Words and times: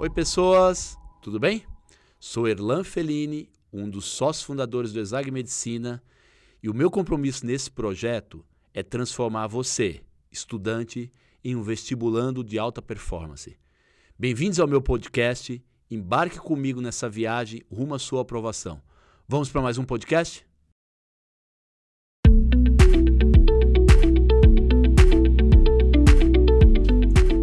Oi, 0.00 0.08
pessoas, 0.08 0.96
tudo 1.20 1.38
bem? 1.38 1.62
Sou 2.18 2.48
Erlan 2.48 2.82
Fellini, 2.82 3.50
um 3.70 3.86
dos 3.86 4.06
sócios 4.06 4.42
fundadores 4.42 4.94
do 4.94 4.98
Exag 4.98 5.30
Medicina, 5.30 6.02
e 6.62 6.70
o 6.70 6.74
meu 6.74 6.90
compromisso 6.90 7.44
nesse 7.44 7.70
projeto 7.70 8.42
é 8.72 8.82
transformar 8.82 9.46
você, 9.46 10.00
estudante, 10.32 11.12
em 11.44 11.54
um 11.54 11.60
vestibulando 11.60 12.42
de 12.42 12.58
alta 12.58 12.80
performance. 12.80 13.58
Bem-vindos 14.18 14.58
ao 14.58 14.66
meu 14.66 14.80
podcast. 14.80 15.62
Embarque 15.90 16.38
comigo 16.38 16.80
nessa 16.80 17.06
viagem 17.06 17.62
rumo 17.70 17.94
à 17.94 17.98
sua 17.98 18.22
aprovação. 18.22 18.80
Vamos 19.28 19.50
para 19.50 19.60
mais 19.60 19.76
um 19.76 19.84
podcast? 19.84 20.46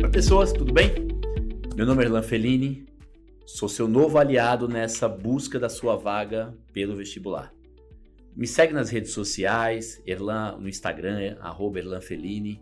Oi, 0.03 0.09
pessoas, 0.11 0.51
tudo 0.51 0.73
bem? 0.73 1.06
Meu 1.77 1.85
nome 1.85 2.01
é 2.01 2.07
Erlan 2.07 2.23
Fellini, 2.23 2.87
sou 3.45 3.69
seu 3.69 3.87
novo 3.87 4.17
aliado 4.17 4.67
nessa 4.67 5.07
busca 5.07 5.59
da 5.59 5.69
sua 5.69 5.95
vaga 5.95 6.57
pelo 6.73 6.95
vestibular. 6.95 7.53
Me 8.35 8.47
segue 8.47 8.73
nas 8.73 8.89
redes 8.89 9.11
sociais, 9.11 10.01
Erlan 10.03 10.57
no 10.57 10.67
Instagram, 10.67 11.37
arroba 11.39 11.77
Erlan 11.77 12.01
Fellini. 12.01 12.59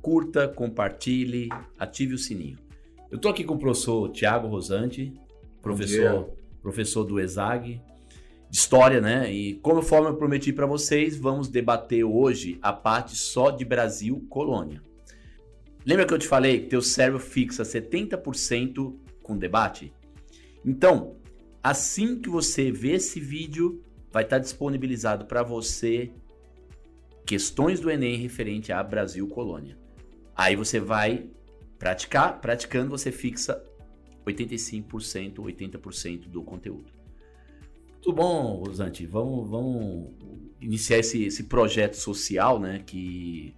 Curta, 0.00 0.46
compartilhe, 0.46 1.48
ative 1.76 2.14
o 2.14 2.18
sininho. 2.18 2.56
Eu 3.10 3.16
estou 3.16 3.28
aqui 3.28 3.42
com 3.42 3.54
o 3.54 3.58
professor 3.58 4.08
Tiago 4.12 4.46
Rosante, 4.46 5.12
professor, 5.60 6.30
professor 6.62 7.02
do 7.02 7.18
ESAG, 7.18 7.82
de 8.48 8.56
História, 8.56 9.00
né? 9.00 9.32
E 9.32 9.54
como 9.54 9.80
eu 9.80 10.16
prometi 10.16 10.52
para 10.52 10.64
vocês, 10.64 11.16
vamos 11.16 11.48
debater 11.48 12.04
hoje 12.04 12.56
a 12.62 12.72
parte 12.72 13.16
só 13.16 13.50
de 13.50 13.64
Brasil 13.64 14.24
Colônia. 14.30 14.80
Lembra 15.88 16.04
que 16.04 16.12
eu 16.12 16.18
te 16.18 16.28
falei 16.28 16.60
que 16.60 16.66
teu 16.66 16.82
cérebro 16.82 17.18
fixa 17.18 17.62
70% 17.62 18.94
com 19.22 19.38
debate? 19.38 19.90
Então, 20.62 21.16
assim 21.62 22.20
que 22.20 22.28
você 22.28 22.70
vê 22.70 22.96
esse 22.96 23.18
vídeo, 23.18 23.82
vai 24.12 24.22
estar 24.22 24.38
disponibilizado 24.38 25.24
para 25.24 25.42
você 25.42 26.12
questões 27.24 27.80
do 27.80 27.90
Enem 27.90 28.18
referente 28.18 28.70
a 28.70 28.82
Brasil 28.82 29.26
Colônia. 29.28 29.78
Aí 30.36 30.54
você 30.54 30.78
vai 30.78 31.30
praticar, 31.78 32.38
praticando 32.38 32.90
você 32.90 33.10
fixa 33.10 33.58
85%, 34.26 35.36
80% 35.36 36.28
do 36.28 36.42
conteúdo. 36.42 36.92
Tudo 38.02 38.14
bom, 38.14 38.62
Rosante? 38.62 39.06
Vamos, 39.06 39.48
vamos 39.48 40.12
iniciar 40.60 40.98
esse, 40.98 41.24
esse 41.24 41.44
projeto 41.44 41.94
social, 41.94 42.60
né? 42.60 42.82
Que 42.84 43.56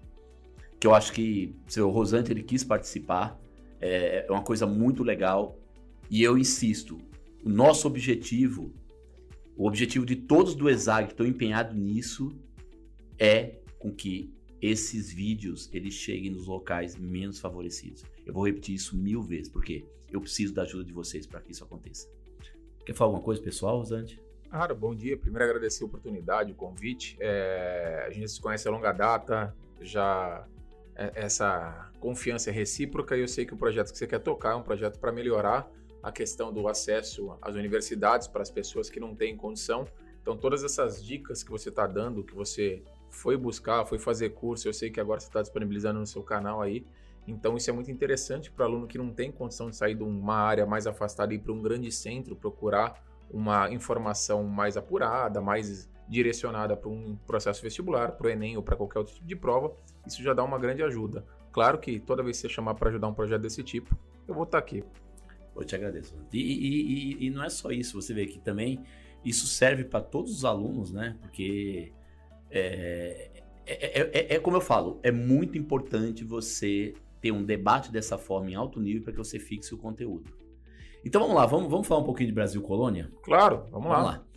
que 0.80 0.86
eu 0.86 0.94
acho 0.94 1.12
que 1.12 1.54
o 1.76 1.88
Rosante 1.90 2.32
ele 2.32 2.42
quis 2.42 2.64
participar. 2.64 3.38
É, 3.78 4.26
é 4.26 4.32
uma 4.32 4.42
coisa 4.42 4.66
muito 4.66 5.02
legal. 5.02 5.58
E 6.10 6.22
eu 6.22 6.38
insisto, 6.38 6.98
o 7.44 7.50
nosso 7.50 7.86
objetivo, 7.86 8.72
o 9.56 9.66
objetivo 9.66 10.06
de 10.06 10.16
todos 10.16 10.54
do 10.54 10.70
ESAG 10.70 11.08
que 11.08 11.12
estão 11.12 11.26
empenhados 11.26 11.76
nisso, 11.76 12.32
é 13.18 13.60
com 13.78 13.92
que 13.92 14.32
esses 14.60 15.12
vídeos 15.12 15.68
eles 15.72 15.92
cheguem 15.94 16.30
nos 16.30 16.46
locais 16.46 16.96
menos 16.96 17.38
favorecidos. 17.38 18.02
Eu 18.24 18.32
vou 18.32 18.46
repetir 18.46 18.74
isso 18.74 18.96
mil 18.96 19.22
vezes, 19.22 19.48
porque 19.48 19.84
eu 20.10 20.20
preciso 20.20 20.54
da 20.54 20.62
ajuda 20.62 20.84
de 20.84 20.92
vocês 20.92 21.26
para 21.26 21.40
que 21.40 21.52
isso 21.52 21.62
aconteça. 21.62 22.08
Quer 22.86 22.94
falar 22.94 23.08
alguma 23.08 23.24
coisa 23.24 23.40
pessoal, 23.42 23.78
Rosante? 23.78 24.20
Cara, 24.50 24.74
bom 24.74 24.94
dia. 24.94 25.16
Primeiro 25.16 25.44
agradecer 25.44 25.84
a 25.84 25.86
oportunidade, 25.86 26.52
o 26.52 26.54
convite. 26.54 27.16
É, 27.20 28.04
a 28.06 28.10
gente 28.10 28.28
se 28.28 28.40
conhece 28.40 28.66
a 28.66 28.70
longa 28.70 28.92
data, 28.92 29.54
já 29.80 30.46
essa 31.14 31.90
confiança 31.98 32.50
é 32.50 32.52
recíproca 32.52 33.16
e 33.16 33.20
eu 33.20 33.28
sei 33.28 33.46
que 33.46 33.54
o 33.54 33.56
projeto 33.56 33.90
que 33.90 33.96
você 33.96 34.06
quer 34.06 34.18
tocar 34.18 34.52
é 34.52 34.54
um 34.54 34.62
projeto 34.62 34.98
para 34.98 35.10
melhorar 35.10 35.70
a 36.02 36.12
questão 36.12 36.52
do 36.52 36.68
acesso 36.68 37.36
às 37.40 37.54
universidades 37.54 38.28
para 38.28 38.42
as 38.42 38.50
pessoas 38.50 38.90
que 38.90 39.00
não 39.00 39.14
têm 39.14 39.36
condição. 39.36 39.86
Então, 40.20 40.36
todas 40.36 40.62
essas 40.62 41.02
dicas 41.02 41.42
que 41.42 41.50
você 41.50 41.70
está 41.70 41.86
dando, 41.86 42.22
que 42.22 42.34
você 42.34 42.82
foi 43.10 43.36
buscar, 43.36 43.86
foi 43.86 43.98
fazer 43.98 44.30
curso, 44.30 44.68
eu 44.68 44.74
sei 44.74 44.90
que 44.90 45.00
agora 45.00 45.20
você 45.20 45.26
está 45.26 45.40
disponibilizando 45.40 45.98
no 45.98 46.06
seu 46.06 46.22
canal 46.22 46.60
aí. 46.60 46.84
Então, 47.26 47.56
isso 47.56 47.70
é 47.70 47.72
muito 47.72 47.90
interessante 47.90 48.50
para 48.50 48.66
aluno 48.66 48.86
que 48.86 48.98
não 48.98 49.10
tem 49.10 49.32
condição 49.32 49.70
de 49.70 49.76
sair 49.76 49.94
de 49.94 50.02
uma 50.02 50.36
área 50.36 50.66
mais 50.66 50.86
afastada 50.86 51.32
e 51.32 51.36
ir 51.36 51.40
para 51.40 51.52
um 51.52 51.62
grande 51.62 51.90
centro 51.90 52.36
procurar 52.36 53.02
uma 53.30 53.70
informação 53.72 54.44
mais 54.44 54.76
apurada, 54.76 55.40
mais 55.40 55.88
direcionada 56.08 56.76
para 56.76 56.88
um 56.88 57.16
processo 57.26 57.62
vestibular, 57.62 58.12
para 58.12 58.26
o 58.26 58.30
Enem 58.30 58.56
ou 58.56 58.62
para 58.62 58.76
qualquer 58.76 58.98
outro 58.98 59.14
tipo 59.14 59.26
de 59.26 59.36
prova, 59.36 59.72
isso 60.06 60.22
já 60.22 60.34
dá 60.34 60.42
uma 60.42 60.58
grande 60.58 60.82
ajuda. 60.82 61.24
Claro 61.52 61.78
que 61.78 62.00
toda 62.00 62.22
vez 62.22 62.36
que 62.36 62.42
você 62.42 62.48
chamar 62.48 62.74
para 62.74 62.88
ajudar 62.90 63.08
um 63.08 63.14
projeto 63.14 63.42
desse 63.42 63.62
tipo, 63.62 63.96
eu 64.26 64.34
vou 64.34 64.44
estar 64.44 64.58
tá 64.60 64.64
aqui. 64.64 64.84
Eu 65.54 65.64
te 65.64 65.74
agradeço. 65.74 66.14
E, 66.32 66.38
e, 66.38 67.22
e, 67.22 67.26
e 67.26 67.30
não 67.30 67.44
é 67.44 67.48
só 67.48 67.70
isso, 67.70 68.00
você 68.00 68.12
vê 68.12 68.26
que 68.26 68.40
também 68.40 68.82
isso 69.24 69.46
serve 69.46 69.84
para 69.84 70.00
todos 70.00 70.32
os 70.32 70.44
alunos, 70.44 70.92
né? 70.92 71.16
Porque 71.20 71.92
é, 72.50 73.30
é, 73.66 74.00
é, 74.12 74.34
é, 74.34 74.38
como 74.40 74.56
eu 74.56 74.60
falo, 74.60 74.98
é 75.02 75.12
muito 75.12 75.56
importante 75.56 76.24
você 76.24 76.94
ter 77.20 77.30
um 77.30 77.44
debate 77.44 77.92
dessa 77.92 78.18
forma 78.18 78.50
em 78.50 78.54
alto 78.54 78.80
nível 78.80 79.02
para 79.02 79.12
que 79.12 79.18
você 79.18 79.38
fixe 79.38 79.74
o 79.74 79.78
conteúdo. 79.78 80.32
Então 81.04 81.20
vamos 81.20 81.36
lá, 81.36 81.46
vamos, 81.46 81.70
vamos 81.70 81.86
falar 81.86 82.00
um 82.00 82.04
pouquinho 82.04 82.28
de 82.28 82.34
Brasil 82.34 82.60
Colônia? 82.60 83.10
Claro, 83.22 83.64
vamos, 83.70 83.88
vamos 83.88 83.90
lá. 83.90 84.02
lá. 84.02 84.30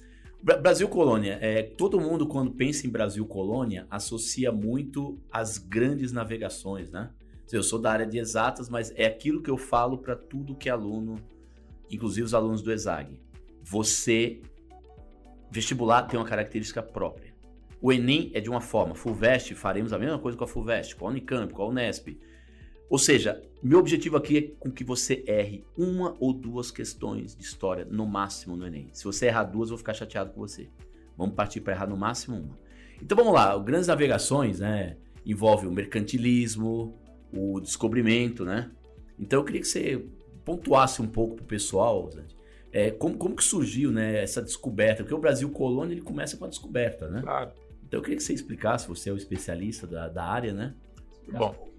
Brasil 0.57 0.89
Colônia, 0.89 1.37
é, 1.41 1.63
todo 1.63 2.01
mundo 2.01 2.27
quando 2.27 2.51
pensa 2.51 2.85
em 2.85 2.89
Brasil 2.89 3.25
Colônia 3.25 3.87
associa 3.89 4.51
muito 4.51 5.17
as 5.31 5.57
grandes 5.57 6.11
navegações, 6.11 6.91
né? 6.91 7.11
Eu 7.49 7.63
sou 7.63 7.79
da 7.79 7.91
área 7.91 8.05
de 8.05 8.17
exatas, 8.17 8.67
mas 8.67 8.91
é 8.95 9.05
aquilo 9.05 9.41
que 9.41 9.49
eu 9.49 9.57
falo 9.57 9.97
para 9.99 10.15
tudo 10.15 10.55
que 10.55 10.67
é 10.67 10.71
aluno, 10.71 11.15
inclusive 11.89 12.25
os 12.25 12.33
alunos 12.33 12.61
do 12.61 12.73
ESAG. 12.73 13.21
Você, 13.61 14.41
vestibular 15.49 16.03
tem 16.03 16.19
uma 16.19 16.25
característica 16.25 16.81
própria. 16.81 17.33
O 17.81 17.93
Enem 17.93 18.31
é 18.33 18.41
de 18.41 18.49
uma 18.49 18.61
forma, 18.61 18.95
FUVEST 18.95 19.55
faremos 19.55 19.93
a 19.93 19.99
mesma 19.99 20.17
coisa 20.17 20.37
com 20.37 20.43
a 20.43 20.47
FUVEST, 20.47 20.95
com 20.95 21.07
a 21.07 21.09
Unicamp, 21.09 21.53
com 21.53 21.63
a 21.63 21.67
Unesp. 21.67 22.19
Ou 22.93 22.99
seja, 22.99 23.41
meu 23.63 23.79
objetivo 23.79 24.17
aqui 24.17 24.37
é 24.37 24.41
com 24.59 24.69
que 24.69 24.83
você 24.83 25.23
erre 25.25 25.65
uma 25.75 26.15
ou 26.19 26.31
duas 26.31 26.69
questões 26.69 27.35
de 27.35 27.41
história 27.41 27.87
no 27.89 28.05
máximo 28.05 28.55
no 28.55 28.67
Enem. 28.67 28.87
Se 28.93 29.03
você 29.03 29.25
errar 29.25 29.45
duas, 29.45 29.69
eu 29.69 29.75
vou 29.75 29.79
ficar 29.79 29.95
chateado 29.95 30.29
com 30.29 30.39
você. 30.39 30.69
Vamos 31.17 31.33
partir 31.33 31.61
para 31.61 31.73
errar 31.73 31.87
no 31.87 31.97
máximo 31.97 32.37
uma. 32.37 32.55
Então 33.01 33.17
vamos 33.17 33.33
lá, 33.33 33.57
Grandes 33.57 33.87
Navegações, 33.87 34.59
né, 34.59 34.95
envolve 35.25 35.65
o 35.65 35.71
mercantilismo, 35.71 36.95
o 37.35 37.59
descobrimento, 37.59 38.45
né? 38.45 38.69
Então 39.17 39.39
eu 39.39 39.43
queria 39.43 39.61
que 39.61 39.67
você 39.67 40.05
pontuasse 40.45 41.01
um 41.01 41.07
pouco 41.07 41.37
para 41.37 41.45
o 41.45 41.47
pessoal, 41.47 42.11
é, 42.71 42.91
como, 42.91 43.17
como 43.17 43.35
que 43.35 43.43
surgiu 43.43 43.91
né, 43.91 44.21
essa 44.21 44.39
descoberta? 44.39 45.01
Porque 45.01 45.15
o 45.15 45.19
Brasil 45.19 45.49
colônia 45.49 45.95
ele 45.95 46.01
começa 46.01 46.37
com 46.37 46.45
a 46.45 46.47
descoberta, 46.47 47.09
né? 47.09 47.23
Claro. 47.23 47.53
Então 47.87 47.99
eu 47.99 48.03
queria 48.03 48.17
que 48.17 48.23
você 48.23 48.33
explicasse, 48.33 48.87
você 48.87 49.09
é 49.09 49.13
o 49.13 49.17
especialista 49.17 49.87
da, 49.87 50.07
da 50.09 50.23
área, 50.23 50.53
né? 50.53 50.75
Bom, 51.31 51.72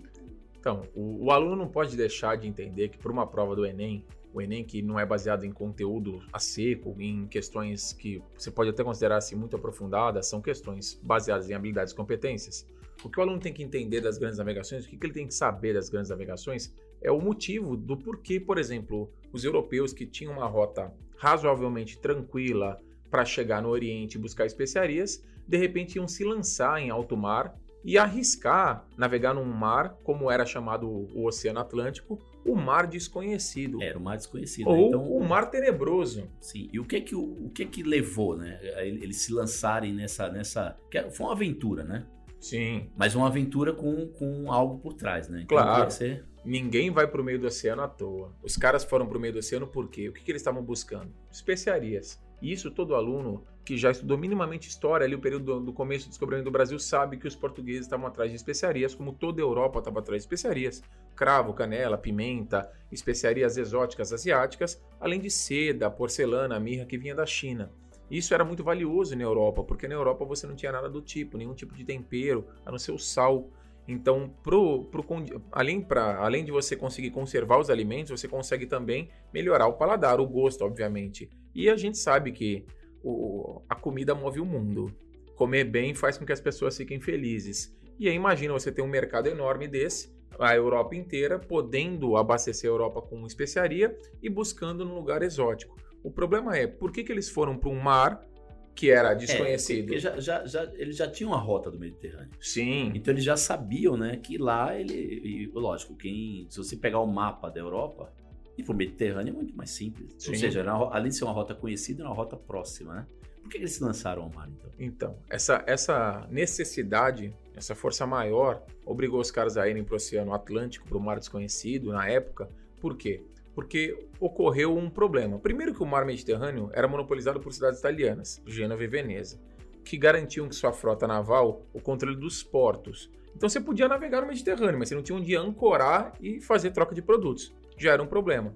então, 0.64 0.80
o, 0.94 1.26
o, 1.26 1.30
aluno 1.30 1.54
não 1.54 1.68
pode 1.68 1.94
deixar 1.94 2.38
de 2.38 2.48
entender 2.48 2.88
que 2.88 2.96
por 2.96 3.10
uma 3.10 3.26
prova 3.26 3.54
do 3.54 3.66
Enem, 3.66 4.02
o 4.32 4.40
Enem 4.40 4.64
que 4.64 4.80
não 4.80 4.98
é 4.98 5.04
baseado 5.04 5.44
em 5.44 5.52
conteúdo 5.52 6.22
a 6.32 6.38
seco, 6.38 6.96
em 6.98 7.26
questões 7.26 7.92
que 7.92 8.22
você 8.34 8.50
pode 8.50 8.70
até 8.70 8.82
considerar 8.82 9.18
assim 9.18 9.36
muito 9.36 9.56
aprofundadas, 9.56 10.26
são 10.26 10.40
questões 10.40 10.98
baseadas 11.02 11.50
em 11.50 11.52
habilidades 11.52 11.92
e 11.92 11.96
competências. 11.96 12.66
O 13.04 13.10
que 13.10 13.18
o 13.18 13.22
aluno 13.22 13.38
tem 13.38 13.52
que 13.52 13.62
entender 13.62 14.00
das 14.00 14.16
grandes 14.16 14.38
navegações, 14.38 14.86
o 14.86 14.88
que 14.88 14.96
ele 15.04 15.12
tem 15.12 15.26
que 15.26 15.34
saber 15.34 15.74
das 15.74 15.90
grandes 15.90 16.08
navegações, 16.08 16.74
é 17.02 17.12
o 17.12 17.20
motivo 17.20 17.76
do 17.76 17.98
porquê, 17.98 18.40
por 18.40 18.56
exemplo, 18.56 19.12
os 19.34 19.44
europeus 19.44 19.92
que 19.92 20.06
tinham 20.06 20.32
uma 20.32 20.46
rota 20.46 20.90
razoavelmente 21.18 21.98
tranquila 21.98 22.80
para 23.10 23.26
chegar 23.26 23.60
no 23.60 23.68
Oriente 23.68 24.14
e 24.14 24.18
buscar 24.18 24.46
especiarias, 24.46 25.22
de 25.46 25.58
repente 25.58 25.96
iam 25.96 26.08
se 26.08 26.24
lançar 26.24 26.80
em 26.80 26.88
alto 26.88 27.18
mar 27.18 27.54
e 27.84 27.98
arriscar 27.98 28.86
navegar 28.96 29.34
num 29.34 29.44
mar, 29.44 29.98
como 30.02 30.30
era 30.30 30.46
chamado 30.46 30.88
o 30.88 31.26
Oceano 31.26 31.60
Atlântico, 31.60 32.18
o 32.44 32.56
mar 32.56 32.86
desconhecido. 32.86 33.82
Era 33.82 33.98
o 33.98 34.02
mar 34.02 34.16
desconhecido. 34.16 34.68
Ou 34.68 34.88
então, 34.88 35.02
o 35.04 35.22
mar 35.22 35.50
tenebroso. 35.50 36.28
Sim. 36.40 36.68
E 36.72 36.80
o 36.80 36.84
que 36.84 37.00
que, 37.00 37.14
o, 37.14 37.50
que, 37.54 37.66
que 37.66 37.82
levou, 37.82 38.36
né? 38.36 38.58
Eles 38.82 39.18
se 39.18 39.32
lançarem 39.32 39.92
nessa. 39.92 40.30
nessa 40.30 40.76
foi 41.12 41.26
uma 41.26 41.32
aventura, 41.32 41.84
né? 41.84 42.06
Sim. 42.40 42.90
Mas 42.96 43.14
uma 43.14 43.26
aventura 43.26 43.72
com, 43.72 44.06
com 44.08 44.52
algo 44.52 44.78
por 44.78 44.94
trás, 44.94 45.28
né? 45.28 45.42
Então, 45.42 45.56
claro. 45.56 45.90
Ser... 45.90 46.24
Ninguém 46.44 46.90
vai 46.90 47.06
para 47.06 47.20
o 47.20 47.24
meio 47.24 47.38
do 47.38 47.46
oceano 47.46 47.80
à 47.82 47.88
toa. 47.88 48.34
Os 48.42 48.56
caras 48.56 48.84
foram 48.84 49.06
para 49.06 49.16
o 49.16 49.20
meio 49.20 49.32
do 49.32 49.38
oceano 49.38 49.66
por 49.66 49.88
quê? 49.88 50.10
O 50.10 50.12
que, 50.12 50.22
que 50.22 50.30
eles 50.30 50.42
estavam 50.42 50.62
buscando? 50.62 51.10
Especiarias. 51.30 52.22
Isso 52.52 52.70
todo 52.70 52.94
aluno 52.94 53.42
que 53.64 53.76
já 53.78 53.90
estudou 53.90 54.18
minimamente 54.18 54.68
história, 54.68 55.06
ali 55.06 55.14
o 55.14 55.18
período 55.18 55.58
do, 55.60 55.72
começo 55.72 56.06
do 56.06 56.10
descobrimento 56.10 56.44
do 56.44 56.50
Brasil, 56.50 56.78
sabe 56.78 57.16
que 57.16 57.26
os 57.26 57.34
portugueses 57.34 57.86
estavam 57.86 58.06
atrás 58.06 58.30
de 58.30 58.36
especiarias, 58.36 58.94
como 58.94 59.14
toda 59.14 59.40
a 59.40 59.44
Europa 59.44 59.78
estava 59.78 60.00
atrás 60.00 60.20
de 60.20 60.26
especiarias. 60.26 60.82
Cravo, 61.16 61.54
canela, 61.54 61.96
pimenta, 61.96 62.70
especiarias 62.92 63.56
exóticas 63.56 64.12
asiáticas, 64.12 64.82
além 65.00 65.18
de 65.18 65.30
seda, 65.30 65.90
porcelana, 65.90 66.60
mirra 66.60 66.84
que 66.84 66.98
vinha 66.98 67.14
da 67.14 67.24
China. 67.24 67.72
Isso 68.10 68.34
era 68.34 68.44
muito 68.44 68.62
valioso 68.62 69.16
na 69.16 69.22
Europa, 69.22 69.64
porque 69.64 69.88
na 69.88 69.94
Europa 69.94 70.26
você 70.26 70.46
não 70.46 70.54
tinha 70.54 70.70
nada 70.70 70.90
do 70.90 71.00
tipo, 71.00 71.38
nenhum 71.38 71.54
tipo 71.54 71.74
de 71.74 71.82
tempero, 71.82 72.46
a 72.66 72.70
não 72.70 72.78
ser 72.78 72.92
o 72.92 72.98
sal. 72.98 73.48
Então, 73.86 74.34
pro, 74.42 74.84
pro, 74.84 75.04
além, 75.52 75.80
pra, 75.80 76.16
além 76.16 76.44
de 76.44 76.50
você 76.50 76.74
conseguir 76.74 77.10
conservar 77.10 77.58
os 77.58 77.68
alimentos, 77.68 78.18
você 78.18 78.26
consegue 78.26 78.66
também 78.66 79.10
melhorar 79.32 79.66
o 79.66 79.74
paladar, 79.74 80.20
o 80.20 80.26
gosto, 80.26 80.64
obviamente. 80.64 81.28
E 81.54 81.68
a 81.68 81.76
gente 81.76 81.98
sabe 81.98 82.32
que 82.32 82.64
o, 83.02 83.62
a 83.68 83.74
comida 83.74 84.14
move 84.14 84.40
o 84.40 84.44
mundo. 84.44 84.90
Comer 85.36 85.64
bem 85.64 85.94
faz 85.94 86.16
com 86.16 86.24
que 86.24 86.32
as 86.32 86.40
pessoas 86.40 86.76
fiquem 86.76 87.00
felizes. 87.00 87.76
E 87.98 88.08
aí 88.08 88.14
imagina 88.14 88.52
você 88.52 88.72
ter 88.72 88.82
um 88.82 88.88
mercado 88.88 89.28
enorme 89.28 89.68
desse, 89.68 90.14
a 90.38 90.54
Europa 90.54 90.96
inteira, 90.96 91.38
podendo 91.38 92.16
abastecer 92.16 92.68
a 92.68 92.72
Europa 92.72 93.02
com 93.02 93.26
especiaria 93.26 93.96
e 94.22 94.28
buscando 94.28 94.84
num 94.84 94.94
lugar 94.94 95.22
exótico. 95.22 95.76
O 96.02 96.10
problema 96.10 96.56
é, 96.56 96.66
por 96.66 96.90
que, 96.90 97.04
que 97.04 97.12
eles 97.12 97.28
foram 97.28 97.56
para 97.56 97.70
um 97.70 97.80
mar 97.80 98.26
que 98.74 98.90
era 98.90 99.12
é, 99.12 99.14
desconhecido. 99.14 99.94
É, 99.94 99.98
já, 99.98 100.18
já, 100.18 100.46
já, 100.46 100.64
eles 100.74 100.96
já 100.96 101.08
tinham 101.08 101.32
a 101.32 101.38
rota 101.38 101.70
do 101.70 101.78
Mediterrâneo. 101.78 102.30
Sim. 102.40 102.90
Então 102.94 103.14
eles 103.14 103.24
já 103.24 103.36
sabiam, 103.36 103.96
né, 103.96 104.16
que 104.16 104.36
lá 104.36 104.78
ele. 104.78 104.94
E, 104.94 105.50
lógico, 105.54 105.94
quem. 105.94 106.46
Se 106.50 106.58
você 106.58 106.76
pegar 106.76 107.00
o 107.00 107.06
mapa 107.06 107.48
da 107.48 107.60
Europa, 107.60 108.12
e 108.56 108.62
para 108.62 108.72
o 108.72 108.76
Mediterrâneo 108.76 109.32
é 109.32 109.34
muito 109.34 109.56
mais 109.56 109.70
simples. 109.70 110.14
Sim. 110.18 110.32
Ou 110.32 110.36
seja, 110.36 110.60
era, 110.60 110.72
além 110.72 111.10
de 111.10 111.16
ser 111.16 111.24
uma 111.24 111.32
rota 111.32 111.54
conhecida, 111.54 112.02
era 112.02 112.08
uma 112.08 112.16
rota 112.16 112.36
próxima, 112.36 112.94
né? 112.94 113.06
Por 113.42 113.50
que 113.50 113.58
eles 113.58 113.72
se 113.72 113.84
lançaram 113.84 114.22
ao 114.22 114.30
mar, 114.30 114.48
então? 114.48 114.70
Então, 114.78 115.18
essa, 115.28 115.62
essa 115.66 116.26
necessidade, 116.30 117.36
essa 117.54 117.74
força 117.74 118.06
maior, 118.06 118.64
obrigou 118.86 119.20
os 119.20 119.30
caras 119.30 119.58
a 119.58 119.68
irem 119.68 119.84
para 119.84 119.92
o 119.92 119.96
Oceano 119.96 120.32
Atlântico, 120.32 120.88
para 120.88 120.96
o 120.96 121.00
mar 121.00 121.18
desconhecido, 121.18 121.92
na 121.92 122.08
época. 122.08 122.48
Por 122.80 122.96
quê? 122.96 123.22
Porque 123.54 124.06
ocorreu 124.18 124.76
um 124.76 124.90
problema. 124.90 125.38
Primeiro 125.38 125.72
que 125.72 125.82
o 125.82 125.86
mar 125.86 126.04
Mediterrâneo 126.04 126.70
era 126.72 126.88
monopolizado 126.88 127.40
por 127.40 127.52
cidades 127.52 127.78
italianas, 127.78 128.42
Gênova 128.46 128.82
e 128.82 128.86
Veneza, 128.86 129.40
que 129.84 129.96
garantiam 129.96 130.48
que 130.48 130.54
sua 130.54 130.72
frota 130.72 131.06
naval 131.06 131.64
o 131.72 131.80
controle 131.80 132.16
dos 132.16 132.42
portos. 132.42 133.10
Então 133.36 133.48
você 133.48 133.60
podia 133.60 133.88
navegar 133.88 134.22
no 134.22 134.28
Mediterrâneo, 134.28 134.78
mas 134.78 134.88
você 134.88 134.94
não 134.94 135.02
tinha 135.02 135.18
onde 135.18 135.36
ancorar 135.36 136.14
e 136.20 136.40
fazer 136.40 136.70
troca 136.70 136.94
de 136.94 137.02
produtos. 137.02 137.54
Já 137.76 137.92
era 137.92 138.02
um 138.02 138.06
problema. 138.06 138.54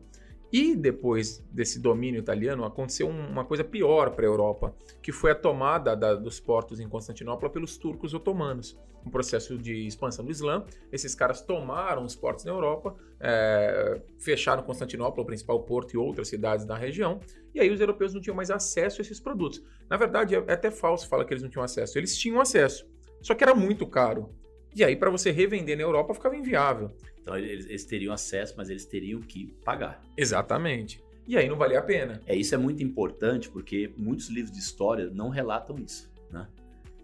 E 0.52 0.74
depois 0.74 1.44
desse 1.50 1.78
domínio 1.78 2.18
italiano, 2.18 2.64
aconteceu 2.64 3.08
uma 3.08 3.44
coisa 3.44 3.62
pior 3.62 4.10
para 4.10 4.24
a 4.24 4.28
Europa, 4.28 4.74
que 5.02 5.12
foi 5.12 5.30
a 5.30 5.34
tomada 5.34 5.94
da, 5.94 6.14
dos 6.14 6.40
portos 6.40 6.80
em 6.80 6.88
Constantinopla 6.88 7.50
pelos 7.50 7.76
turcos 7.76 8.14
otomanos. 8.14 8.78
Um 9.04 9.10
processo 9.10 9.56
de 9.56 9.86
expansão 9.86 10.24
do 10.24 10.30
Islã. 10.30 10.64
Esses 10.90 11.14
caras 11.14 11.40
tomaram 11.40 12.04
os 12.04 12.16
portos 12.16 12.44
na 12.44 12.50
Europa, 12.50 12.96
é, 13.20 14.00
fecharam 14.18 14.62
Constantinopla, 14.62 15.22
o 15.22 15.26
principal 15.26 15.62
porto, 15.62 15.94
e 15.94 15.96
outras 15.96 16.28
cidades 16.28 16.64
da 16.64 16.76
região. 16.76 17.20
E 17.54 17.60
aí 17.60 17.70
os 17.70 17.80
europeus 17.80 18.14
não 18.14 18.20
tinham 18.20 18.34
mais 18.34 18.50
acesso 18.50 19.00
a 19.00 19.02
esses 19.02 19.20
produtos. 19.20 19.62
Na 19.88 19.96
verdade, 19.96 20.34
é 20.34 20.38
até 20.52 20.70
falso 20.70 21.08
falar 21.08 21.24
que 21.24 21.32
eles 21.32 21.42
não 21.42 21.50
tinham 21.50 21.64
acesso. 21.64 21.98
Eles 21.98 22.16
tinham 22.16 22.40
acesso, 22.40 22.86
só 23.20 23.34
que 23.34 23.44
era 23.44 23.54
muito 23.54 23.86
caro. 23.86 24.34
E 24.74 24.84
aí, 24.84 24.96
para 24.96 25.10
você 25.10 25.30
revender 25.30 25.76
na 25.76 25.82
Europa, 25.82 26.14
ficava 26.14 26.36
inviável. 26.36 26.90
Então 27.20 27.36
eles, 27.36 27.66
eles, 27.66 27.84
teriam 27.84 28.12
acesso, 28.12 28.54
mas 28.56 28.70
eles 28.70 28.86
teriam 28.86 29.20
que 29.20 29.54
pagar. 29.64 30.00
Exatamente. 30.16 31.02
E 31.26 31.36
aí 31.36 31.46
não 31.46 31.56
valia 31.56 31.78
a 31.78 31.82
pena. 31.82 32.22
É, 32.26 32.34
isso 32.34 32.54
é 32.54 32.58
muito 32.58 32.82
importante 32.82 33.50
porque 33.50 33.92
muitos 33.98 34.28
livros 34.28 34.50
de 34.52 34.58
história 34.58 35.10
não 35.10 35.28
relatam 35.28 35.76
isso, 35.78 36.10
né? 36.30 36.48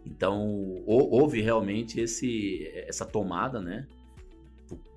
Então 0.07 0.83
houve 0.87 1.41
realmente 1.41 2.01
esse, 2.01 2.71
essa 2.87 3.05
tomada, 3.05 3.61
né, 3.61 3.87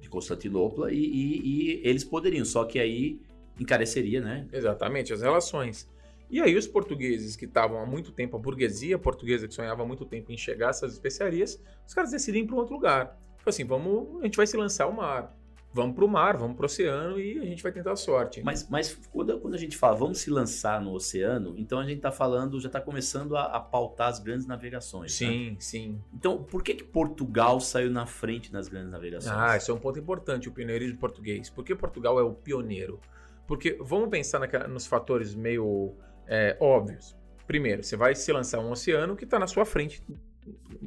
de 0.02 0.10
Constantinopla 0.10 0.92
e, 0.92 0.98
e, 0.98 1.42
e 1.46 1.82
eles 1.84 2.04
poderiam, 2.04 2.46
só 2.46 2.66
que 2.66 2.80
aí 2.80 3.20
encareceria, 3.60 4.22
né? 4.22 4.48
Exatamente, 4.52 5.12
as 5.14 5.22
relações. 5.22 5.90
E 6.30 6.42
aí 6.42 6.56
os 6.56 6.68
portugueses 6.68 7.36
que 7.36 7.46
estavam 7.46 7.80
há 7.80 7.86
muito 7.86 8.12
tempo, 8.12 8.36
a 8.36 8.40
burguesia 8.40 8.98
portuguesa 8.98 9.48
que 9.48 9.54
sonhava 9.54 9.84
há 9.84 9.86
muito 9.86 10.06
tempo 10.06 10.32
em 10.32 10.38
chegar 10.38 10.68
a 10.68 10.70
essas 10.72 10.94
especiarias, 10.94 11.62
os 11.86 11.94
caras 11.94 12.12
decidem 12.12 12.44
ir 12.44 12.48
para 12.48 12.56
um 12.56 12.60
outro 12.60 12.74
lugar. 12.74 13.18
Tipo 13.38 13.50
assim, 13.50 13.64
vamos, 13.64 14.22
a 14.22 14.26
gente 14.26 14.36
vai 14.36 14.46
se 14.46 14.58
lançar 14.58 14.86
ao 14.86 14.92
mar. 14.92 15.34
Vamos 15.74 15.96
para 15.96 16.06
o 16.06 16.08
mar, 16.08 16.38
vamos 16.38 16.56
para 16.56 16.64
o 16.64 16.66
oceano 16.66 17.20
e 17.20 17.40
a 17.40 17.46
gente 17.46 17.62
vai 17.62 17.72
tentar 17.72 17.92
a 17.92 17.96
sorte. 17.96 18.42
Mas, 18.44 18.68
mas 18.68 19.00
quando, 19.12 19.40
quando 19.40 19.54
a 19.54 19.58
gente 19.58 19.78
fala 19.78 19.96
vamos 19.96 20.18
se 20.18 20.30
lançar 20.30 20.82
no 20.82 20.92
oceano, 20.92 21.54
então 21.58 21.80
a 21.80 21.84
gente 21.84 21.98
está 21.98 22.12
falando, 22.12 22.60
já 22.60 22.68
está 22.68 22.82
começando 22.82 23.36
a, 23.36 23.44
a, 23.44 23.60
pautar 23.60 24.08
as 24.08 24.18
grandes 24.20 24.48
navegações. 24.48 25.14
Sim, 25.14 25.52
né? 25.52 25.58
sim. 25.60 26.02
Então, 26.14 26.44
por 26.44 26.64
que, 26.64 26.74
que 26.74 26.84
Portugal 26.84 27.60
saiu 27.60 27.92
na 27.92 28.06
frente 28.06 28.52
nas 28.52 28.68
grandes 28.68 28.90
navegações? 28.90 29.36
Ah, 29.38 29.56
isso 29.56 29.70
é 29.70 29.74
um 29.74 29.80
ponto 29.80 30.00
importante, 30.00 30.50
o 30.50 30.52
pioneirismo 30.52 30.98
português. 30.98 31.50
Por 31.50 31.64
que 31.64 31.76
Portugal 31.76 32.20
é 32.20 32.24
o 32.24 32.34
pioneiro? 32.34 33.00
Porque 33.46 33.78
vamos 33.80 34.10
pensar 34.10 34.40
naquela, 34.40 34.68
nos 34.68 34.88
fatores 34.88 35.36
meio 35.36 35.96
é, 36.28 36.58
óbvios. 36.60 37.16
Primeiro, 37.46 37.84
você 37.84 37.96
vai 37.96 38.14
se 38.14 38.32
lançar 38.32 38.60
um 38.60 38.72
oceano 38.72 39.16
que 39.16 39.24
está 39.24 39.40
na 39.40 39.48
sua 39.48 39.66
frente, 39.66 40.04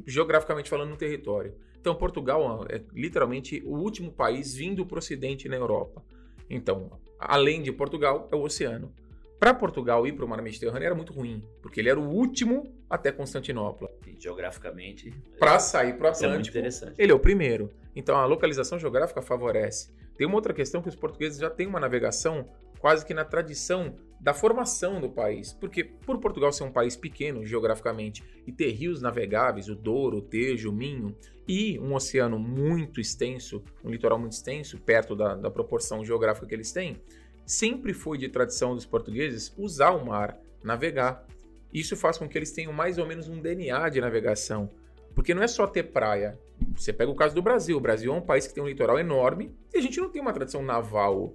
geograficamente 0.05 0.69
falando, 0.69 0.89
no 0.89 0.97
território. 0.97 1.55
Então, 1.79 1.95
Portugal 1.95 2.65
é 2.69 2.79
literalmente 2.93 3.61
o 3.65 3.75
último 3.75 4.11
país 4.11 4.53
vindo 4.53 4.85
para 4.85 4.95
o 4.95 4.99
ocidente 4.99 5.49
na 5.49 5.55
Europa. 5.55 6.03
Então, 6.47 6.91
além 7.17 7.63
de 7.63 7.71
Portugal, 7.71 8.29
é 8.31 8.35
o 8.35 8.43
oceano. 8.43 8.93
Para 9.39 9.55
Portugal 9.55 10.05
ir 10.05 10.11
para 10.11 10.23
o 10.23 10.27
mar 10.27 10.39
Mediterrâneo 10.39 10.85
era 10.85 10.93
muito 10.93 11.11
ruim, 11.11 11.43
porque 11.63 11.79
ele 11.79 11.89
era 11.89 11.99
o 11.99 12.07
último 12.07 12.71
até 12.87 13.11
Constantinopla. 13.11 13.89
E 14.05 14.15
geograficamente. 14.21 15.11
Para 15.39 15.57
sair 15.57 15.97
para 15.97 16.05
o 16.05 16.09
Atlântico, 16.09 16.25
é 16.25 16.33
muito 16.35 16.49
interessante. 16.49 16.93
ele 16.99 17.11
é 17.11 17.15
o 17.15 17.19
primeiro. 17.19 17.71
Então, 17.95 18.15
a 18.15 18.25
localização 18.25 18.77
geográfica 18.77 19.19
favorece. 19.19 19.91
Tem 20.15 20.27
uma 20.27 20.35
outra 20.35 20.53
questão 20.53 20.79
que 20.79 20.89
os 20.89 20.95
portugueses 20.95 21.39
já 21.39 21.49
têm 21.49 21.65
uma 21.65 21.79
navegação 21.79 22.47
quase 22.79 23.03
que 23.03 23.15
na 23.15 23.25
tradição 23.25 23.95
da 24.21 24.33
formação 24.33 25.01
do 25.01 25.09
país. 25.09 25.51
Porque 25.51 25.83
por 25.83 26.19
Portugal 26.19 26.53
ser 26.53 26.63
um 26.63 26.71
país 26.71 26.95
pequeno 26.95 27.43
geograficamente 27.43 28.23
e 28.45 28.51
ter 28.51 28.69
rios 28.69 29.01
navegáveis, 29.01 29.67
o 29.67 29.75
Douro, 29.75 30.17
o 30.17 30.21
Tejo, 30.21 30.69
o 30.69 30.73
Minho, 30.73 31.15
e 31.47 31.79
um 31.79 31.95
oceano 31.95 32.37
muito 32.37 33.01
extenso, 33.01 33.63
um 33.83 33.89
litoral 33.89 34.19
muito 34.19 34.33
extenso, 34.33 34.77
perto 34.77 35.15
da, 35.15 35.35
da 35.35 35.49
proporção 35.49 36.05
geográfica 36.05 36.45
que 36.45 36.53
eles 36.53 36.71
têm, 36.71 37.01
sempre 37.45 37.93
foi 37.93 38.17
de 38.17 38.29
tradição 38.29 38.75
dos 38.75 38.85
portugueses 38.85 39.53
usar 39.57 39.91
o 39.91 40.05
mar, 40.05 40.39
navegar. 40.63 41.25
Isso 41.73 41.97
faz 41.97 42.17
com 42.17 42.29
que 42.29 42.37
eles 42.37 42.51
tenham 42.51 42.71
mais 42.71 42.99
ou 42.99 43.07
menos 43.07 43.27
um 43.27 43.41
DNA 43.41 43.89
de 43.89 43.99
navegação. 43.99 44.69
Porque 45.15 45.33
não 45.33 45.41
é 45.41 45.47
só 45.47 45.65
ter 45.65 45.83
praia. 45.83 46.39
Você 46.75 46.93
pega 46.93 47.11
o 47.11 47.15
caso 47.15 47.33
do 47.33 47.41
Brasil. 47.41 47.75
O 47.75 47.81
Brasil 47.81 48.13
é 48.13 48.15
um 48.15 48.21
país 48.21 48.45
que 48.45 48.53
tem 48.53 48.63
um 48.63 48.67
litoral 48.67 48.99
enorme 48.99 49.51
e 49.73 49.77
a 49.77 49.81
gente 49.81 49.99
não 49.99 50.09
tem 50.09 50.21
uma 50.21 50.31
tradição 50.31 50.63
naval. 50.63 51.33